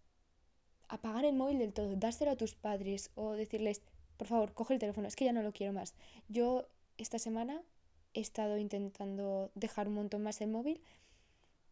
[0.87, 3.81] apagar el móvil del todo, dárselo a tus padres o decirles,
[4.17, 5.95] por favor, coge el teléfono, es que ya no lo quiero más.
[6.29, 7.61] Yo esta semana
[8.13, 10.81] he estado intentando dejar un montón más el móvil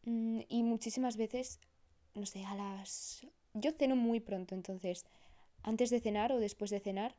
[0.05, 1.59] mm, y muchísimas veces,
[2.15, 3.27] no sé, a las...
[3.53, 5.05] Yo ceno muy pronto, entonces,
[5.63, 7.15] antes de cenar o después de cenar,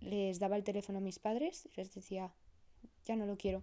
[0.00, 2.32] les daba el teléfono a mis padres y les decía,
[3.04, 3.62] ya no lo quiero,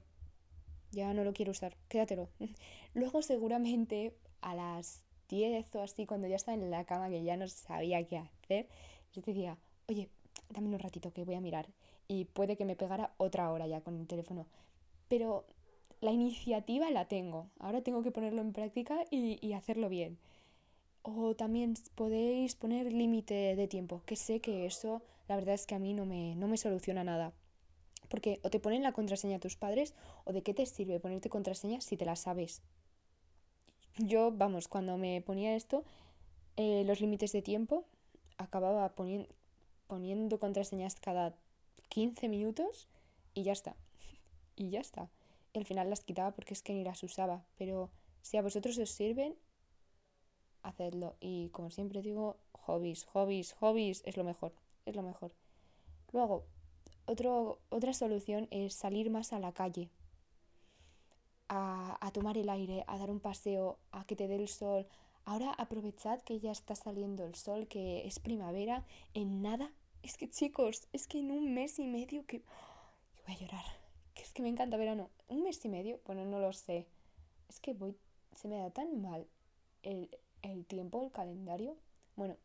[0.91, 2.29] ya no lo quiero usar, quédatelo.
[2.93, 7.38] Luego seguramente a las 10 o así, cuando ya estaba en la cama, que ya
[7.38, 8.67] no sabía qué hacer,
[9.13, 10.10] les decía, oye,
[10.49, 11.67] dame un ratito que voy a mirar.
[12.08, 14.45] Y puede que me pegara otra hora ya con el teléfono
[15.07, 15.45] pero
[16.01, 17.49] la iniciativa la tengo.
[17.59, 20.17] Ahora tengo que ponerlo en práctica y, hacerlo bien.
[21.01, 25.75] O también podéis poner límite de tiempo, que sé que eso la verdad es que
[25.75, 27.33] a mí no me, no me soluciona nada.
[28.09, 31.29] Porque o te ponen la contraseña a tus padres o de qué te sirve ponerte
[31.29, 32.61] contraseña si te la sabes.
[33.97, 35.83] Yo, vamos, cuando me ponía esto,
[36.57, 37.85] eh, los límites de tiempo,
[38.37, 38.93] acababa
[39.87, 41.33] poniendo contraseñas cada
[41.89, 42.87] 15 minutos
[43.33, 43.75] y ya está
[44.55, 45.09] y ya está.
[45.53, 47.45] Al final las quitaba porque es que ni las usaba.
[47.57, 47.89] Pero
[48.21, 49.35] si a vosotros os sirven,
[50.63, 51.15] hacedlo.
[51.19, 54.53] Y como siempre digo, hobbies, hobbies, hobbies es lo mejor.
[54.85, 55.33] Es lo mejor.
[56.11, 56.45] Luego,
[57.07, 59.91] Otro, otra solución es salir más a la calle,
[61.49, 64.87] a, a tomar el aire, a dar un paseo, a que te dé el sol.
[65.23, 69.69] Ahora aprovechad que ya está saliendo el sol, que es primavera, en nada.
[70.01, 72.41] Es que chicos, es que en un mes y medio que...
[73.27, 73.84] voy a llorar.
[74.35, 75.09] Que me encanta verano.
[75.29, 76.85] Un mes y medio, bueno, no lo sé.
[77.47, 77.95] Es que voy...
[78.35, 79.25] Se me da tan mal
[79.81, 80.09] el,
[80.41, 81.77] el tiempo, el calendario.
[82.17, 82.35] Bueno,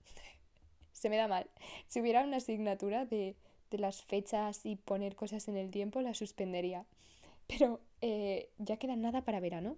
[0.93, 1.51] se me da mal.
[1.89, 3.35] Si hubiera una asignatura de,
[3.73, 6.87] de las fechas y poner cosas en el tiempo, la suspendería.
[7.49, 9.77] Pero eh, ya queda nada para verano.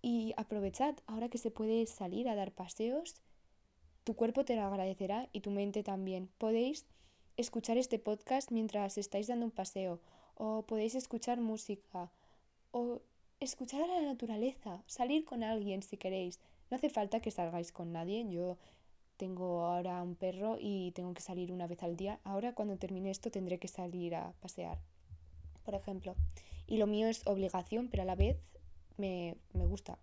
[0.00, 3.20] Y aprovechad, ahora que se puede salir a dar paseos,
[4.04, 6.30] tu cuerpo te lo agradecerá y tu mente también.
[6.38, 6.86] Podéis
[7.36, 10.00] escuchar este podcast mientras estáis dando un paseo,
[10.42, 12.10] o podéis escuchar música,
[12.70, 13.02] o
[13.40, 16.40] escuchar a la naturaleza, salir con alguien si queréis.
[16.70, 18.26] No hace falta que salgáis con nadie.
[18.30, 18.56] Yo
[19.18, 22.20] tengo ahora un perro y tengo que salir una vez al día.
[22.24, 24.78] Ahora cuando termine esto tendré que salir a pasear,
[25.62, 26.16] por ejemplo.
[26.66, 28.38] Y lo mío es obligación, pero a la vez
[28.96, 29.98] me, me gusta.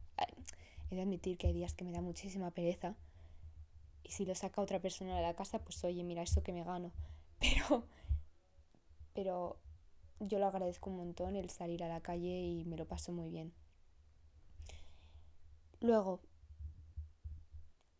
[0.92, 2.96] He de admitir que hay días que me da muchísima pereza.
[4.04, 6.64] Y si lo saca otra persona de la casa, pues oye, mira, eso que me
[6.64, 6.92] gano.
[7.40, 7.86] Pero,
[9.14, 9.60] pero
[10.20, 13.30] yo lo agradezco un montón el salir a la calle y me lo paso muy
[13.30, 13.54] bien.
[15.80, 16.22] Luego,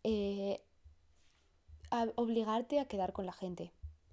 [0.04, 0.64] eh,
[2.16, 3.72] obligarte a quedar con la gente.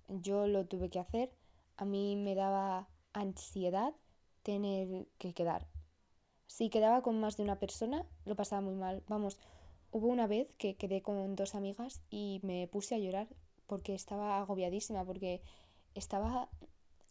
[0.09, 1.33] Yo lo tuve que hacer.
[1.77, 3.95] A mí me daba ansiedad
[4.43, 5.67] tener que quedar.
[6.47, 9.03] Si quedaba con más de una persona, lo pasaba muy mal.
[9.09, 9.39] Vamos,
[9.91, 13.29] hubo una vez que quedé con dos amigas y me puse a llorar
[13.67, 15.41] porque estaba agobiadísima, porque
[15.95, 16.49] estaba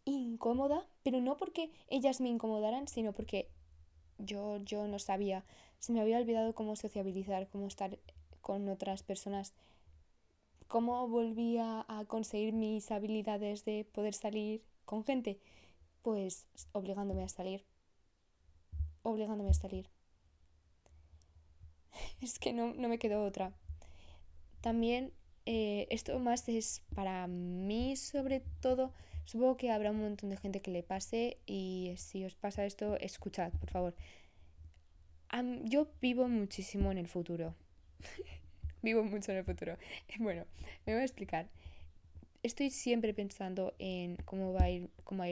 [0.05, 3.49] incómoda, pero no porque ellas me incomodaran, sino porque
[4.17, 5.43] yo, yo no sabía,
[5.79, 7.99] se me había olvidado cómo sociabilizar, cómo estar
[8.41, 9.53] con otras personas,
[10.67, 15.39] cómo volvía a conseguir mis habilidades de poder salir con gente,
[16.01, 17.63] pues obligándome a salir,
[19.03, 19.89] obligándome a salir.
[22.21, 23.53] Es que no, no me quedó otra.
[24.61, 25.13] También
[25.45, 28.93] eh, esto más es para mí sobre todo
[29.25, 32.97] Supongo que habrá un montón de gente que le pase y si os pasa esto,
[32.97, 33.95] escuchad, por favor.
[35.63, 37.55] yo vivo muchísimo en el futuro.
[38.81, 39.77] vivo mucho en el futuro.
[40.19, 40.45] Bueno,
[40.85, 41.49] me voy a explicar.
[42.43, 45.23] Estoy siempre pensando en cómo va a ir, cómo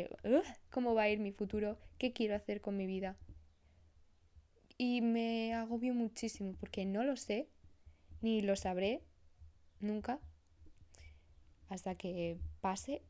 [0.70, 3.18] cómo va a ir mi futuro, qué quiero hacer con mi vida.
[4.78, 7.50] Y me agobio muchísimo porque no lo sé,
[8.22, 9.02] ni lo sabré
[9.82, 10.20] nunca,
[11.68, 13.02] hasta que pase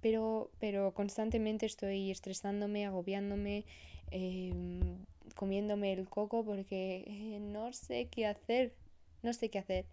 [0.00, 3.64] pero, pero constantemente estoy estresándome, agobiándome,
[4.10, 8.74] em, comiéndome el coco porque eh, no sé qué hacer,
[9.22, 9.86] no sé qué hacer.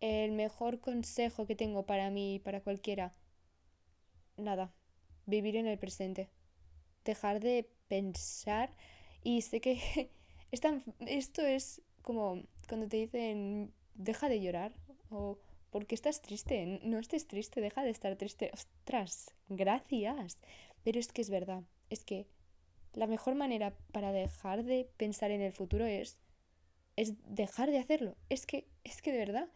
[0.00, 3.14] El mejor consejo que tengo para mí y para cualquiera,
[4.36, 4.72] nada,
[5.26, 6.28] vivir en el presente,
[7.04, 8.70] dejar de pensar
[9.22, 10.10] y sé que
[10.52, 14.72] esto es como cuando te dicen deja de llorar
[15.70, 16.80] porque estás triste?
[16.82, 18.50] No estés triste, deja de estar triste.
[18.52, 20.38] Ostras, gracias.
[20.84, 22.26] Pero es que es verdad, es que
[22.92, 26.18] la mejor manera para dejar de pensar en el futuro es
[26.96, 28.16] es dejar de hacerlo.
[28.28, 29.48] Es que es que de verdad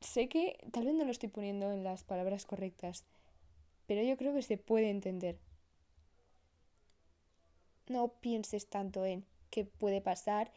[0.00, 3.04] sé que tal vez no lo estoy poniendo en las palabras correctas,
[3.86, 5.38] pero yo creo que se puede entender.
[7.88, 10.52] No pienses tanto en qué puede pasar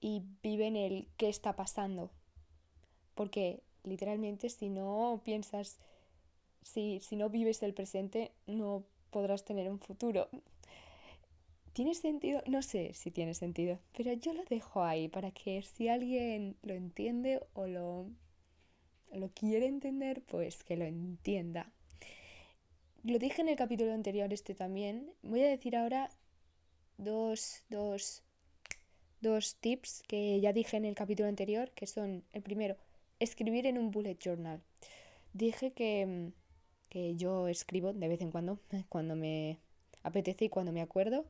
[0.00, 2.12] y vive en el qué está pasando.
[3.16, 5.78] Porque literalmente si no piensas,
[6.62, 10.28] si, si no vives el presente, no podrás tener un futuro.
[11.72, 12.42] ¿Tiene sentido?
[12.46, 16.74] No sé si tiene sentido, pero yo lo dejo ahí para que si alguien lo
[16.74, 18.06] entiende o lo,
[19.12, 21.70] lo quiere entender, pues que lo entienda.
[23.04, 25.12] Lo dije en el capítulo anterior este también.
[25.22, 26.10] Voy a decir ahora
[26.96, 28.24] dos, dos,
[29.20, 32.76] dos tips que ya dije en el capítulo anterior, que son el primero,
[33.20, 34.62] escribir en un bullet journal.
[35.32, 36.32] Dije que,
[36.88, 38.58] que yo escribo de vez en cuando,
[38.88, 39.58] cuando me
[40.02, 41.24] apetece y cuando me acuerdo.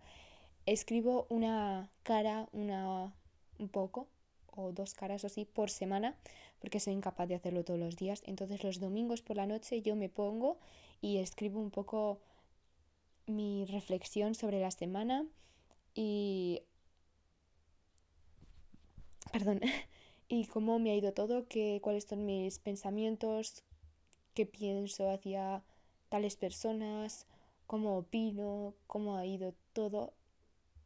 [0.67, 3.15] Escribo una cara, una
[3.59, 4.09] un poco,
[4.55, 6.17] o dos caras o así por semana,
[6.61, 8.23] porque soy incapaz de hacerlo todos los días.
[8.27, 10.59] Entonces los domingos por la noche yo me pongo
[11.01, 12.21] y escribo un poco
[13.27, 15.27] mi reflexión sobre la semana
[15.95, 16.63] y...
[19.33, 19.61] Perdón,
[20.29, 23.65] y cómo me ha ido todo, qué, cuáles son mis pensamientos,
[24.35, 25.65] qué pienso hacia
[26.11, 27.27] tales personas,
[27.67, 30.13] cómo opino, cómo ha ido todo.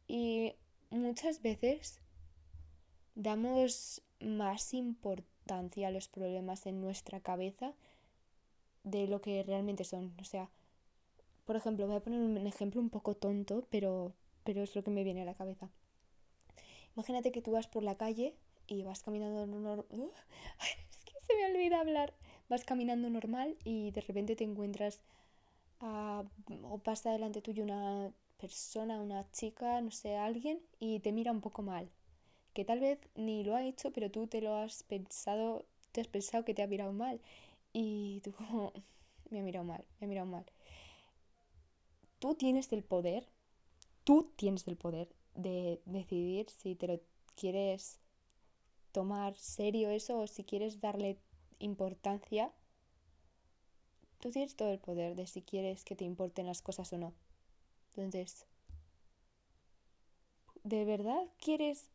[0.07, 0.53] Y
[0.89, 1.99] muchas veces
[3.15, 7.73] damos más importancia a los problemas en nuestra cabeza
[8.83, 10.13] de lo que realmente son.
[10.21, 10.49] O sea,
[11.45, 14.13] por ejemplo, voy a poner un ejemplo un poco tonto, pero,
[14.43, 15.69] pero es lo que me viene a la cabeza.
[16.95, 18.35] Imagínate que tú vas por la calle
[18.67, 19.85] y vas caminando normal.
[19.91, 22.13] es que se me olvida hablar.
[22.49, 25.01] Vas caminando normal y de repente te encuentras
[25.79, 31.41] o pasa delante tuyo una persona, una chica, no sé, alguien y te mira un
[31.41, 31.89] poco mal.
[32.53, 36.07] Que tal vez ni lo ha hecho, pero tú te lo has pensado, te has
[36.07, 37.19] pensado que te ha mirado mal.
[37.73, 38.73] Y tú como,
[39.31, 40.45] me ha mirado mal, me ha mirado mal.
[42.19, 43.27] Tú tienes el poder,
[44.03, 46.99] tú tienes el poder de decidir si te lo
[47.35, 47.99] quieres
[48.93, 51.17] tomar serio eso o si quieres darle
[51.59, 52.53] importancia.
[54.19, 57.13] Tú tienes todo el poder de si quieres que te importen las cosas o no.
[57.89, 58.45] Entonces,
[60.63, 61.89] ¿de verdad quieres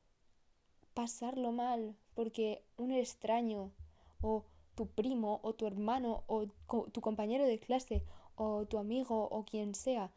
[0.92, 3.72] pasarlo mal porque un extraño
[4.20, 4.44] o
[4.74, 6.46] tu primo o tu hermano o
[6.92, 8.02] tu compañero de clase
[8.34, 10.12] o tu amigo o quien sea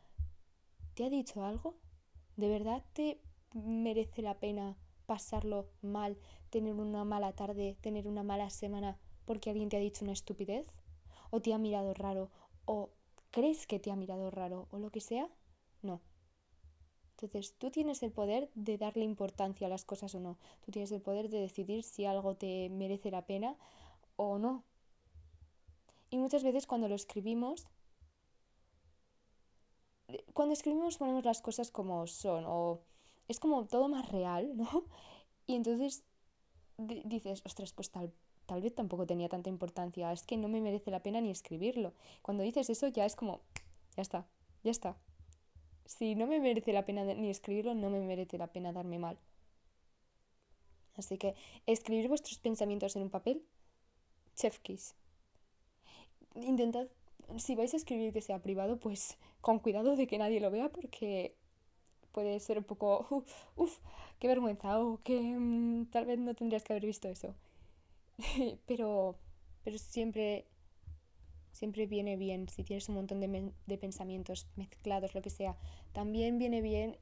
[0.96, 1.76] te ha dicho algo?
[2.36, 3.22] ¿De verdad te
[3.54, 4.76] merece la pena
[5.06, 6.18] pasarlo mal,
[6.52, 10.68] tener una mala tarde, tener una mala semana porque alguien te ha dicho una estupidez?
[11.32, 12.30] ¿O te ha mirado raro?
[12.66, 12.90] ¿O
[13.32, 14.68] crees que te ha mirado raro?
[14.70, 15.30] ¿O lo que sea?
[15.82, 16.02] No.
[17.12, 20.38] Entonces, tú tienes el poder de darle importancia a las cosas o no.
[20.66, 23.56] Tú tienes el poder de decidir si algo te merece la pena
[24.16, 24.64] o no.
[26.10, 27.68] Y muchas veces cuando lo escribimos,
[30.34, 32.82] cuando escribimos ponemos las cosas como son o
[33.28, 34.84] es como todo más real, ¿no?
[35.48, 36.04] Y entonces
[36.78, 38.12] dices, ostras, pues tal,
[38.46, 41.94] tal vez tampoco tenía tanta importancia, es que no me merece la pena ni escribirlo.
[42.22, 43.42] Cuando dices eso ya es como,
[43.96, 44.28] ya está,
[44.64, 44.98] ya está.
[45.86, 49.20] Si no me merece la pena ni escribirlo, no me merece la pena darme mal.
[50.96, 53.44] Así que escribir vuestros pensamientos en un papel
[54.36, 54.96] chef kiss.
[56.36, 56.88] Intentad,
[57.38, 60.70] si vais a escribir que sea privado, pues con cuidado de que nadie lo vea
[60.70, 61.36] porque
[62.12, 63.78] puede ser un poco, uff,
[64.20, 67.36] qué vergüenza o que mm, tal vez no tendrías que haber visto eso.
[68.68, 69.16] pero,
[69.64, 70.46] pero siempre,
[71.52, 75.58] siempre viene bien si tienes un montón de, de pensamientos mezclados, lo que sea.
[75.94, 76.98] También viene bien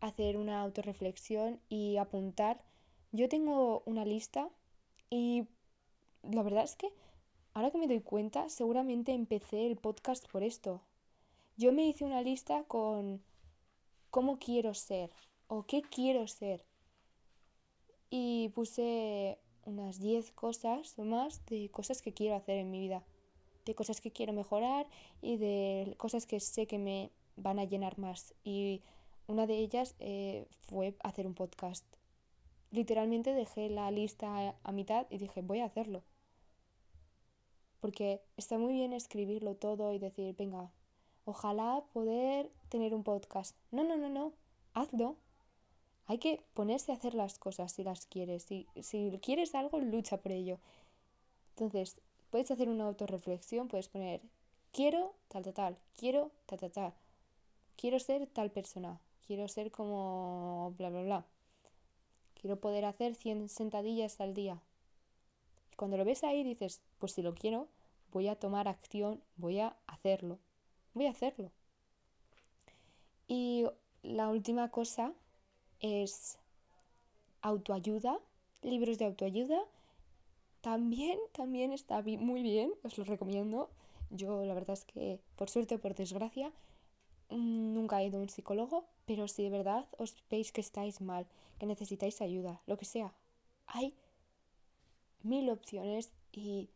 [0.00, 2.62] hacer una autorreflexión y apuntar.
[3.12, 4.48] Yo tengo una lista
[5.10, 5.48] y
[6.22, 6.92] la verdad es que
[7.54, 10.82] ahora que me doy cuenta, seguramente empecé el podcast por esto.
[11.56, 13.22] Yo me hice una lista con
[14.16, 15.10] cómo quiero ser
[15.46, 16.64] o qué quiero ser.
[18.08, 23.04] Y puse unas 10 cosas o más de cosas que quiero hacer en mi vida,
[23.66, 24.86] de cosas que quiero mejorar
[25.20, 28.32] y de cosas que sé que me van a llenar más.
[28.42, 28.80] Y
[29.26, 31.84] una de ellas eh, fue hacer un podcast.
[32.70, 36.04] Literalmente dejé la lista a mitad y dije, voy a hacerlo
[37.80, 40.72] porque está muy bien escribirlo todo y decir, venga,
[41.26, 43.54] ojalá poder tener un podcast.
[43.70, 44.32] No, no, no, no,
[44.72, 45.16] hazlo.
[46.06, 48.44] Hay que ponerse a hacer las cosas si las quieres.
[48.44, 50.58] Si, si quieres algo, lucha por ello.
[51.50, 51.96] Entonces,
[52.30, 54.22] puedes hacer una autorreflexión, puedes poner,
[54.72, 56.94] quiero tal, tal, tal, quiero tal, tal, tal,
[57.76, 61.26] quiero ser tal persona, quiero ser como bla, bla, bla.
[62.40, 64.60] Quiero poder hacer 100 sentadillas al día.
[65.76, 67.68] Cuando lo ves ahí dices, pues si lo quiero,
[68.12, 70.38] voy a tomar acción, voy a hacerlo,
[70.96, 71.50] voy a hacerlo.
[73.28, 73.66] Y
[74.02, 75.12] la última cosa
[75.80, 76.38] es
[77.42, 78.18] autoayuda,
[78.62, 79.62] libros de autoayuda.
[80.62, 83.68] También, también está muy bien, os lo recomiendo.
[84.10, 86.50] Yo la verdad es que, por suerte o por desgracia,
[87.28, 91.00] mm, nunca he ido a un psicólogo, pero si de verdad os veis que estáis
[91.00, 91.26] mal,
[91.58, 93.12] que necesitáis ayuda, lo que sea,
[93.66, 93.94] hay
[95.22, 96.70] mil opciones y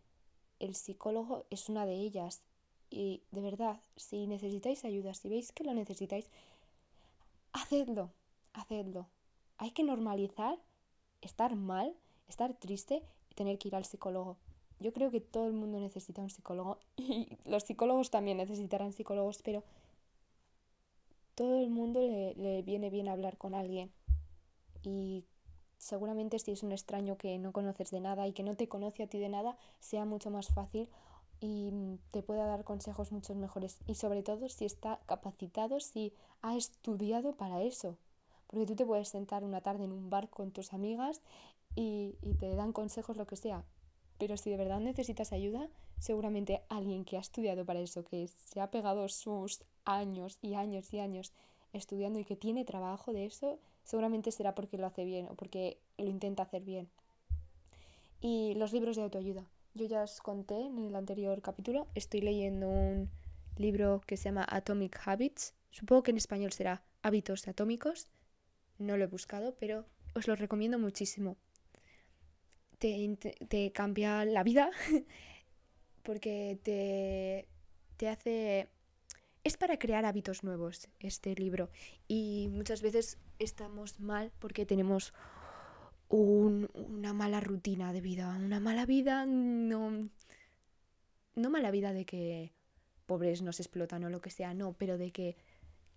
[0.59, 2.43] el psicólogo es una de ellas.
[2.91, 6.29] Y de verdad, si necesitáis ayuda, si veis que lo necesitáis,
[7.53, 8.11] hacedlo,
[8.53, 9.07] hacedlo.
[9.59, 10.59] Hay que normalizar
[11.21, 11.95] estar mal,
[12.29, 14.37] estar triste y tener que ir al psicólogo.
[14.81, 19.41] Yo creo que todo el mundo necesita un psicólogo y los psicólogos también necesitarán psicólogos,
[19.43, 19.63] pero
[21.37, 23.93] todo el mundo le, le viene bien hablar con alguien.
[24.83, 25.25] Y
[25.79, 29.05] seguramente si es un extraño que no conoces de nada y que no te conoce
[29.05, 30.89] a ti de nada, sea mucho más fácil
[31.41, 33.79] y mm, te pueda dar consejos mucho mejores.
[33.87, 36.13] Y sobre todo si está capacitado, si
[36.43, 37.97] ha estudiado para eso.
[38.47, 41.21] Porque tú te puedes sentar una tarde en un bar con tus amigas
[41.75, 43.65] y, y te dan consejos, lo que sea.
[44.19, 45.69] Pero si de verdad necesitas ayuda,
[45.99, 50.93] seguramente alguien que ha estudiado para eso, que se ha pegado sus años y años
[50.93, 51.33] y años
[51.73, 55.79] estudiando y que tiene trabajo de eso, seguramente será porque lo hace bien o porque
[55.99, 56.89] lo intenta hacer bien.
[58.21, 59.45] Y los libros de autoayuda.
[59.75, 63.11] Yo ya os conté en el anterior capítulo, estoy leyendo un
[63.57, 65.55] libro que se llama Atomic Habits.
[65.71, 68.09] Supongo que en español será Hábitos Atómicos.
[68.79, 71.37] No lo he buscado, pero os lo recomiendo muchísimo.
[72.79, 73.17] Te,
[73.49, 74.71] te cambia la vida
[76.03, 77.49] porque te,
[77.97, 78.69] te hace...
[79.45, 81.71] Es para crear hábitos nuevos este libro
[82.09, 85.15] y muchas veces estamos mal porque tenemos
[86.11, 90.09] una mala rutina de vida, una mala vida, no,
[91.37, 92.53] no mala vida de que
[93.07, 95.37] pobres nos explotan o lo que sea, no, pero de que,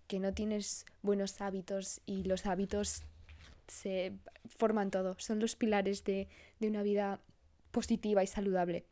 [0.06, 3.02] que no tienes buenos hábitos y los hábitos
[3.66, 4.12] se
[4.44, 6.28] forman todo, son los pilares de,
[6.60, 7.20] de una vida
[7.72, 8.86] positiva y saludable.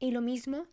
[0.00, 0.66] Y lo mismo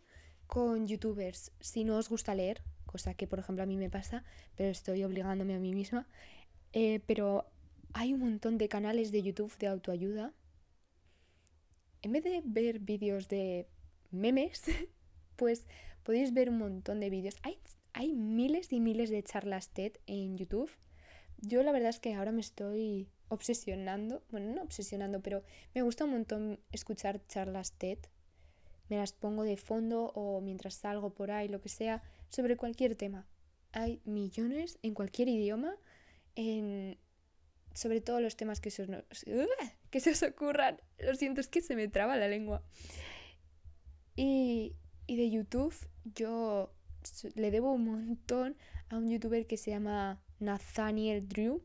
[0.48, 4.24] con youtubers, si no os gusta leer, cosa que por ejemplo a mí me pasa,
[4.56, 6.08] pero estoy obligándome a mí misma,
[6.72, 7.46] eh, pero
[7.92, 10.32] hay un montón de canales de YouTube de autoayuda.
[12.02, 13.66] En vez de ver vídeos de
[14.10, 14.62] memes,
[15.36, 15.66] pues
[16.02, 17.36] podéis ver un montón de vídeos.
[17.42, 17.58] Hay,
[17.92, 20.70] hay miles y miles de charlas TED en YouTube.
[21.38, 25.42] Yo la verdad es que ahora me estoy obsesionando, bueno, no obsesionando, pero
[25.74, 27.98] me gusta un montón escuchar charlas TED.
[28.88, 32.96] Me las pongo de fondo o mientras salgo por ahí, lo que sea, sobre cualquier
[32.96, 33.26] tema.
[33.72, 35.76] Hay millones en cualquier idioma,
[36.34, 36.98] en
[37.74, 38.88] sobre todo los temas que se, os,
[39.90, 40.80] que se ocurran.
[40.98, 42.62] Lo siento, es que se me traba la lengua.
[44.16, 44.74] Y,
[45.06, 46.72] y de YouTube, yo
[47.34, 48.56] le debo un montón
[48.88, 51.62] a un youtuber que se llama Nathaniel Drew.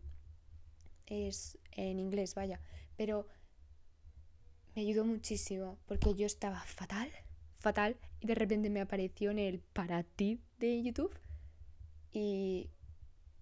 [1.08, 2.60] Es en inglés, vaya.
[2.98, 3.28] Pero
[4.76, 7.10] me ayudó muchísimo porque yo estaba fatal,
[7.60, 7.98] fatal.
[8.20, 11.18] Y de repente me apareció en el para ti de YouTube.
[12.12, 12.70] Y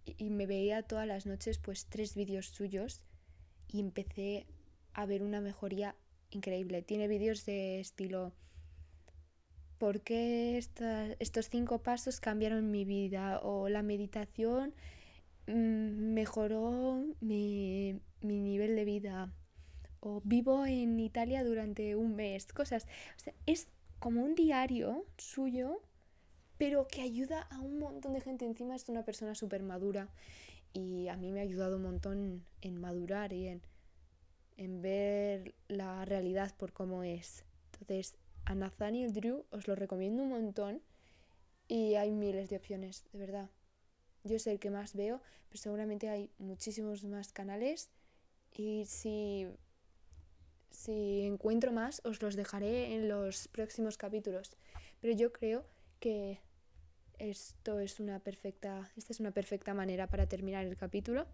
[0.06, 3.02] y me veía todas las noches pues tres vídeos suyos
[3.68, 4.46] y empecé
[4.94, 5.96] a ver una mejoría
[6.32, 6.82] increíble.
[6.82, 8.34] Tiene vídeos de estilo
[9.84, 10.58] ¿por qué
[11.20, 13.42] estos cinco pasos cambiaron mi vida?
[13.44, 14.74] O la meditación
[15.46, 19.34] mm, mejoró mi, mi, nivel de vida.
[20.00, 22.46] O vivo en Italia durante un mes.
[22.54, 22.88] Cosas.
[23.46, 23.68] es
[24.00, 25.82] como un diario suyo
[26.64, 28.46] pero que ayuda a un montón de gente.
[28.46, 30.08] Encima es una persona súper madura
[30.72, 33.62] y a mí me ha ayudado un montón en madurar y en,
[34.56, 37.44] en ver la realidad por cómo es.
[37.66, 40.82] Entonces, a Nathaniel Drew os lo recomiendo un montón
[41.68, 43.50] y hay miles de opciones, de verdad.
[44.24, 47.90] Yo sé el que más veo, pero seguramente hay muchísimos más canales
[48.54, 49.48] y si,
[50.70, 54.56] si encuentro más os los dejaré en los próximos capítulos.
[55.02, 55.66] Pero yo creo
[56.00, 56.40] que
[57.20, 61.26] esto es una perfecta, esta es una perfecta manera para terminar el capítulo.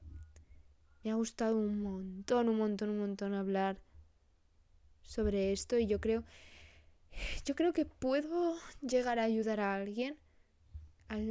[1.03, 3.77] Me ha gustado un montón, un montón, un montón hablar
[5.03, 6.23] sobre esto y yo creo
[7.45, 10.17] yo creo que puedo llegar a ayudar a alguien,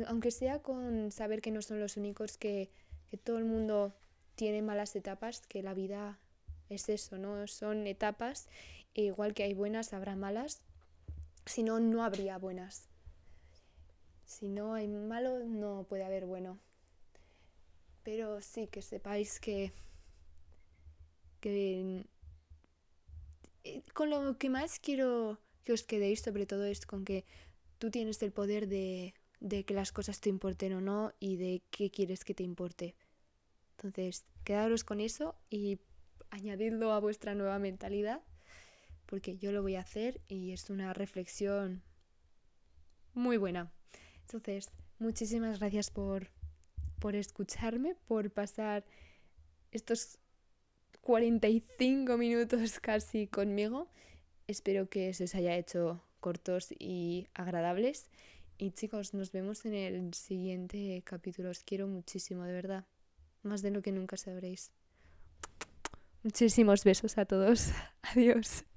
[0.07, 2.71] aunque sea con saber que no son los únicos, que,
[3.11, 3.95] que todo el mundo
[4.35, 6.19] tiene malas etapas, que la vida
[6.69, 7.47] es eso, ¿no?
[7.47, 8.49] Son etapas,
[8.95, 10.63] e igual que hay buenas, habrá malas,
[11.47, 12.89] si no, no habría buenas.
[14.29, 16.59] Si no hay malo, no puede haber bueno.
[18.03, 19.73] Pero sí que sepáis que,
[21.41, 22.05] que
[23.65, 27.25] eh, con lo que más quiero que os quedéis sobre todo es con que
[27.79, 31.63] tú tienes el poder de, de que las cosas te importen o no y de
[31.71, 32.97] qué quieres que te importe.
[33.79, 35.81] Entonces, quedaros con eso y
[36.29, 38.21] añadidlo a vuestra nueva mentalidad,
[39.07, 41.83] porque yo lo voy a hacer y es una reflexión
[43.15, 43.73] muy buena.
[44.31, 46.29] Entonces, muchísimas gracias por,
[46.99, 48.85] por escucharme, por pasar
[49.71, 50.19] estos
[51.01, 53.89] 45 minutos casi conmigo.
[54.47, 58.11] Espero que se os haya hecho cortos y agradables.
[58.59, 61.49] Y chicos, nos vemos en el siguiente capítulo.
[61.49, 62.85] Os quiero muchísimo, de verdad.
[63.43, 64.73] Más de lo que nunca sabréis.
[66.23, 67.71] Muchísimos besos a todos.
[68.03, 68.68] Adiós.